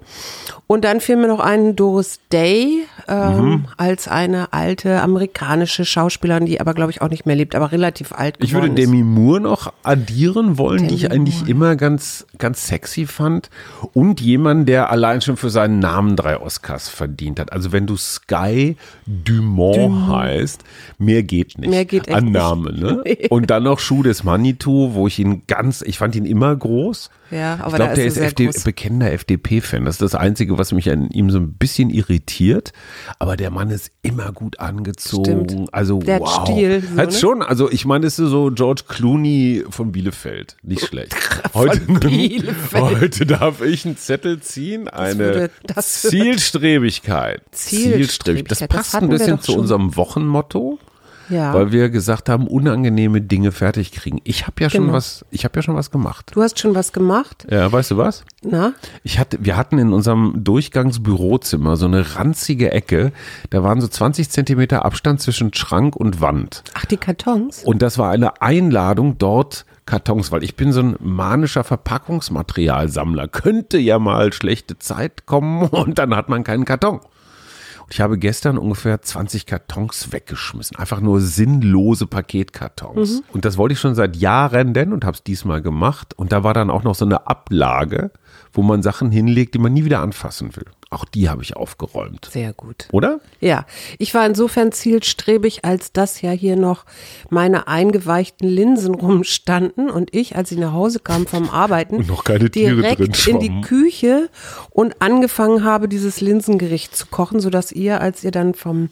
Und 0.67 0.83
dann 0.83 0.99
fiel 1.01 1.15
mir 1.17 1.27
noch 1.27 1.39
ein 1.39 1.75
Doris 1.75 2.19
Day 2.31 2.85
ähm, 3.07 3.35
Mhm. 3.35 3.65
als 3.77 4.07
eine 4.07 4.51
alte 4.53 5.01
amerikanische 5.01 5.85
Schauspielerin, 5.85 6.45
die 6.45 6.59
aber 6.59 6.73
glaube 6.73 6.91
ich 6.91 7.01
auch 7.01 7.09
nicht 7.09 7.25
mehr 7.25 7.35
lebt, 7.35 7.53
aber 7.55 7.71
relativ 7.71 8.11
alt 8.11 8.37
Ich 8.39 8.53
würde. 8.53 8.69
Demi 8.71 9.03
Moore 9.03 9.41
noch 9.41 9.73
addieren 9.83 10.57
wollen, 10.57 10.87
die 10.87 10.95
ich 10.95 11.01
Demi 11.03 11.13
eigentlich 11.15 11.47
immer 11.47 11.75
ganz, 11.75 12.25
ganz 12.39 12.67
sexy 12.67 13.05
fand. 13.05 13.49
Und 13.93 14.21
jemand, 14.21 14.67
der 14.67 14.89
allein 14.89 15.21
schon 15.21 15.37
für 15.37 15.49
seinen 15.49 15.79
Namen 15.79 16.15
drei 16.15 16.39
Oscars 16.39 16.89
verdient 16.89 17.39
hat. 17.39 17.51
Also 17.53 17.71
wenn 17.71 17.85
du 17.85 17.95
Sky 17.97 18.75
Dumont, 19.05 20.07
heißt, 20.09 20.63
mehr 20.97 21.23
geht 21.23 21.57
nicht. 21.57 21.69
Mehr 21.69 21.85
geht 21.85 22.07
echt 22.07 22.17
An 22.17 22.31
nicht. 22.31 22.81
Ne? 22.81 23.03
Und 23.29 23.49
dann 23.49 23.63
noch 23.63 23.79
Schuh 23.79 24.03
des 24.03 24.23
Manitou, 24.23 24.93
wo 24.93 25.07
ich 25.07 25.19
ihn 25.19 25.43
ganz, 25.47 25.81
ich 25.81 25.97
fand 25.97 26.15
ihn 26.15 26.25
immer 26.25 26.55
groß. 26.55 27.09
Ja, 27.31 27.55
aber 27.61 27.69
ich 27.69 27.75
glaube, 27.75 27.95
der 27.95 28.05
ist 28.05 28.17
FD, 28.17 28.45
groß. 28.45 28.63
bekennender 28.63 29.11
FDP-Fan. 29.11 29.85
Das 29.85 29.95
ist 29.95 30.01
das 30.01 30.15
Einzige, 30.15 30.57
was 30.57 30.71
mich 30.71 30.89
an 30.91 31.09
ihm 31.09 31.29
so 31.31 31.39
ein 31.39 31.53
bisschen 31.53 31.89
irritiert. 31.89 32.71
Aber 33.19 33.35
der 33.37 33.49
Mann 33.51 33.69
ist 33.71 33.91
immer 34.03 34.31
gut 34.31 34.59
angezogen. 34.59 35.49
Stimmt. 35.49 35.73
Also 35.73 35.99
Der 35.99 36.15
hat 36.15 36.21
wow. 36.21 36.43
Stil, 36.47 36.81
so, 36.83 36.97
hat 36.97 37.11
ne? 37.11 37.17
schon, 37.17 37.41
also 37.41 37.71
ich 37.71 37.85
meine, 37.85 38.05
ist 38.05 38.17
so 38.17 38.51
George 38.53 38.83
Clooney 38.87 39.63
von 39.69 39.91
Bielefeld. 39.91 40.57
Nicht 40.63 40.85
schlecht. 40.87 41.15
Heute, 41.53 41.79
Bielefeld. 41.99 42.83
heute 43.01 43.25
darf 43.25 43.61
ich 43.61 43.85
einen 43.85 43.97
Zettel 43.97 44.39
ziehen. 44.41 44.87
Eine 44.87 45.17
würde- 45.19 45.51
das 45.63 46.03
wird- 46.03 46.11
Zielstrebigkeit. 46.11 47.41
Zielstrebigkeit, 47.51 48.51
Das 48.51 48.59
das 48.59 48.67
passt 48.67 48.93
ein 48.95 48.97
hatten 49.01 49.11
wir 49.11 49.17
bisschen 49.17 49.41
zu 49.41 49.57
unserem 49.57 49.95
Wochenmotto. 49.95 50.79
Ja. 51.29 51.53
Weil 51.53 51.71
wir 51.71 51.89
gesagt 51.89 52.29
haben, 52.29 52.47
unangenehme 52.47 53.21
Dinge 53.21 53.51
fertig 53.51 53.91
kriegen. 53.91 54.19
Ich 54.23 54.45
habe 54.47 54.61
ja 54.61 54.69
schon 54.69 54.81
Genau. 54.83 54.93
was, 54.93 55.25
ich 55.31 55.43
habe 55.45 55.57
ja 55.57 55.61
schon 55.63 55.75
was 55.75 55.91
gemacht. 55.91 56.31
Du 56.33 56.41
hast 56.41 56.59
schon 56.59 56.75
was 56.75 56.93
gemacht, 56.93 57.45
Ja, 57.49 57.71
weißt 57.71 57.91
du 57.91 57.97
was? 57.97 58.23
na? 58.43 58.73
Ich 59.03 59.17
hatte, 59.19 59.37
wir 59.41 59.57
hatten 59.57 59.77
in 59.79 59.91
unserem 59.93 60.43
Durchgangsbürozimmer 60.43 61.77
so 61.77 61.85
eine 61.85 62.15
ranzige 62.15 62.71
Ecke. 62.71 63.11
Da 63.49 63.63
waren 63.63 63.81
so 63.81 63.87
20 63.87 64.29
Zentimeter 64.29 64.85
Abstand 64.85 65.21
zwischen 65.21 65.53
Schrank 65.53 65.95
und 65.95 66.21
Wand. 66.21 66.63
Ach, 66.75 66.85
die 66.85 66.97
Kartons? 66.97 67.63
Und 67.63 67.81
das 67.81 67.97
war 67.97 68.11
eine 68.11 68.41
Einladung 68.41 69.17
dort 69.17 69.65
Kartons, 69.85 70.31
weil 70.31 70.43
ich 70.43 70.55
bin 70.55 70.71
so 70.73 70.79
ein 70.81 70.95
manischer 70.99 71.63
Verpackungsmaterialsammler. 71.63 73.27
Könnte 73.27 73.77
ja 73.77 73.99
mal 73.99 74.33
schlechte 74.33 74.77
Zeit 74.79 75.25
kommen 75.25 75.63
und 75.69 75.97
dann 75.99 76.15
hat 76.15 76.29
man 76.29 76.43
keinen 76.43 76.65
Karton. 76.65 76.99
Und 77.85 77.93
ich 77.93 78.01
habe 78.01 78.17
gestern 78.17 78.57
ungefähr 78.57 78.99
20 79.01 79.45
Kartons 79.45 80.11
weggeschmissen. 80.11 80.75
Einfach 80.77 81.01
nur 81.01 81.21
sinnlose 81.21 82.07
Paketkartons. 82.07 83.21
Und 83.31 83.45
das 83.45 83.57
wollte 83.57 83.73
ich 83.73 83.79
schon 83.79 83.93
seit 83.93 84.15
Jahren 84.15 84.73
denn 84.73 84.91
und 84.91 85.05
habe 85.05 85.15
es 85.15 85.23
diesmal 85.23 85.61
gemacht. 85.61 86.13
Und 86.17 86.31
da 86.31 86.43
war 86.43 86.55
dann 86.55 86.71
auch 86.71 86.83
noch 86.83 86.95
so 86.95 87.05
eine 87.05 87.27
Ablage, 87.27 88.09
wo 88.53 88.63
man 88.63 88.81
Sachen 88.81 89.11
hinlegt, 89.11 89.53
die 89.53 89.59
man 89.59 89.71
nie 89.73 89.85
wieder 89.85 89.99
anfassen 89.99 90.55
will. 90.55 90.65
Auch 90.95 91.03
die 91.03 91.27
habe 91.27 91.43
ich 91.43 91.57
aufgeräumt. 91.57 92.29
Sehr 92.31 92.53
gut. 92.53 92.87
Oder? 92.93 93.19
Ja, 93.41 93.65
ich 93.99 94.13
war 94.13 94.25
insofern 94.25 94.71
zielstrebig, 94.71 95.65
als 95.65 95.91
dass 95.91 96.21
ja 96.21 96.31
hier 96.31 96.55
noch 96.55 96.85
meine 97.29 97.67
eingeweichten 97.67 98.47
Linsen 98.47 98.95
rumstanden 98.95 99.89
und 99.89 100.15
ich, 100.15 100.37
als 100.37 100.53
ich 100.53 100.57
nach 100.57 100.71
Hause 100.71 100.99
kam 100.99 101.27
vom 101.27 101.49
Arbeiten, 101.49 101.97
Und 101.97 102.07
noch 102.07 102.23
keine 102.23 102.49
Tiere 102.49 102.75
direkt 102.77 103.27
in 103.27 103.39
die. 103.39 103.55
Küche 103.61 104.29
und 104.69 105.01
angefangen 105.01 105.65
habe, 105.65 105.89
dieses 105.89 106.21
Linsengericht 106.21 106.95
zu 106.95 107.07
kochen, 107.07 107.41
sodass 107.41 107.73
ihr, 107.73 107.99
als 107.99 108.23
ihr 108.23 108.31
dann 108.31 108.53
vom 108.53 108.89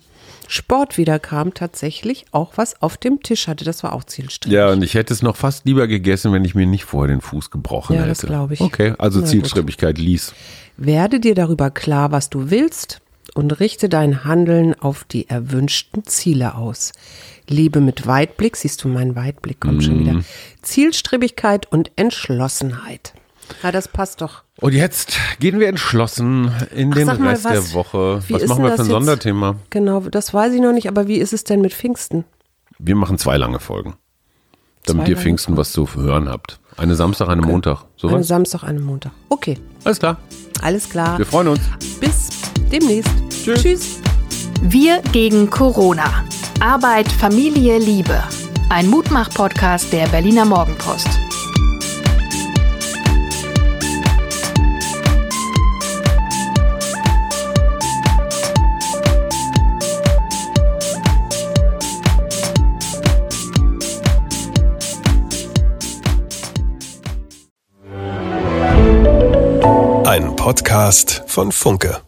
Sport 0.53 0.99
wieder 0.99 1.17
kam, 1.17 1.55
tatsächlich 1.55 2.25
auch 2.31 2.53
was 2.57 2.79
auf 2.81 2.97
dem 2.97 3.23
Tisch 3.23 3.47
hatte. 3.47 3.65
Das 3.65 3.81
war 3.81 3.93
auch 3.93 4.03
zielstrebig. 4.03 4.55
Ja, 4.55 4.69
und 4.69 4.83
ich 4.83 4.93
hätte 4.93 5.11
es 5.11 5.23
noch 5.23 5.35
fast 5.35 5.65
lieber 5.65 5.87
gegessen, 5.87 6.31
wenn 6.31 6.45
ich 6.45 6.53
mir 6.53 6.67
nicht 6.67 6.85
vorher 6.85 7.13
den 7.15 7.21
Fuß 7.21 7.49
gebrochen 7.49 7.93
Ja, 7.95 8.01
hätte. 8.01 8.09
das 8.09 8.21
glaube 8.21 8.53
ich. 8.53 8.61
Okay, 8.61 8.93
also 8.99 9.19
Na 9.19 9.25
gut. 9.25 9.31
Zielstrebigkeit 9.31 9.97
ließ. 9.97 10.33
Werde 10.77 11.19
dir 11.19 11.33
darüber 11.33 11.71
klar, 11.71 12.11
was 12.11 12.29
du 12.29 12.51
willst 12.51 13.01
und 13.33 13.59
richte 13.59 13.89
dein 13.89 14.25
Handeln 14.25 14.79
auf 14.79 15.05
die 15.05 15.27
erwünschten 15.27 16.03
Ziele 16.05 16.53
aus. 16.53 16.91
Lebe 17.49 17.81
mit 17.81 18.05
Weitblick, 18.05 18.55
siehst 18.55 18.83
du, 18.83 18.89
mein 18.89 19.15
Weitblick 19.15 19.59
kommt 19.59 19.83
schon 19.83 19.95
Mhm. 19.97 19.99
wieder. 20.01 20.23
Zielstrebigkeit 20.61 21.71
und 21.71 21.89
Entschlossenheit. 21.95 23.13
Ja, 23.61 23.71
das 23.71 23.87
passt 23.87 24.21
doch. 24.21 24.43
Und 24.59 24.73
jetzt 24.73 25.17
gehen 25.39 25.59
wir 25.59 25.67
entschlossen 25.67 26.51
in 26.75 26.91
den 26.91 27.05
sag 27.05 27.19
mal, 27.19 27.29
Rest 27.29 27.45
was- 27.45 27.51
der 27.51 27.73
Woche. 27.73 28.23
Was 28.29 28.45
machen 28.47 28.63
wir 28.63 28.69
für 28.69 28.73
ein 28.75 28.79
jetzt? 28.79 28.87
Sonderthema? 28.87 29.55
Genau, 29.69 29.99
das 30.01 30.33
weiß 30.33 30.53
ich 30.53 30.61
noch 30.61 30.73
nicht, 30.73 30.87
aber 30.87 31.07
wie 31.07 31.17
ist 31.17 31.33
es 31.33 31.43
denn 31.43 31.61
mit 31.61 31.73
Pfingsten? 31.73 32.25
Wir 32.79 32.95
machen 32.95 33.17
zwei 33.17 33.37
lange 33.37 33.59
Folgen. 33.59 33.95
Damit 34.85 35.05
Zwei 35.05 35.11
ihr 35.11 35.17
Pfingsten 35.17 35.55
was 35.55 35.71
zu 35.71 35.87
hören 35.95 36.27
habt. 36.27 36.59
Eine 36.75 36.95
Samstag, 36.95 37.29
eine 37.29 37.41
Montag. 37.41 37.81
Eine 37.83 37.87
Sowas? 37.95 38.27
Samstag, 38.27 38.63
eine 38.63 38.79
Montag. 38.81 39.13
Okay, 39.29 39.57
Alles 39.85 39.99
klar. 39.99 40.17
alles 40.61 40.89
klar. 40.89 41.17
Wir 41.17 41.25
freuen 41.25 41.47
uns. 41.49 41.61
Bis 42.01 42.29
demnächst. 42.71 43.11
Tschüss. 43.29 43.61
Tschüss. 43.61 43.99
Wir 44.61 45.01
gegen 45.13 45.49
Corona. 45.49 46.25
Arbeit, 46.59 47.09
Familie, 47.11 47.77
Liebe. 47.79 48.21
Ein 48.69 48.89
Mutmach-Podcast 48.89 49.93
der 49.93 50.07
Berliner 50.07 50.45
Morgenpost. 50.45 51.07
Podcast 70.43 71.23
von 71.25 71.53
Funke. 71.53 72.01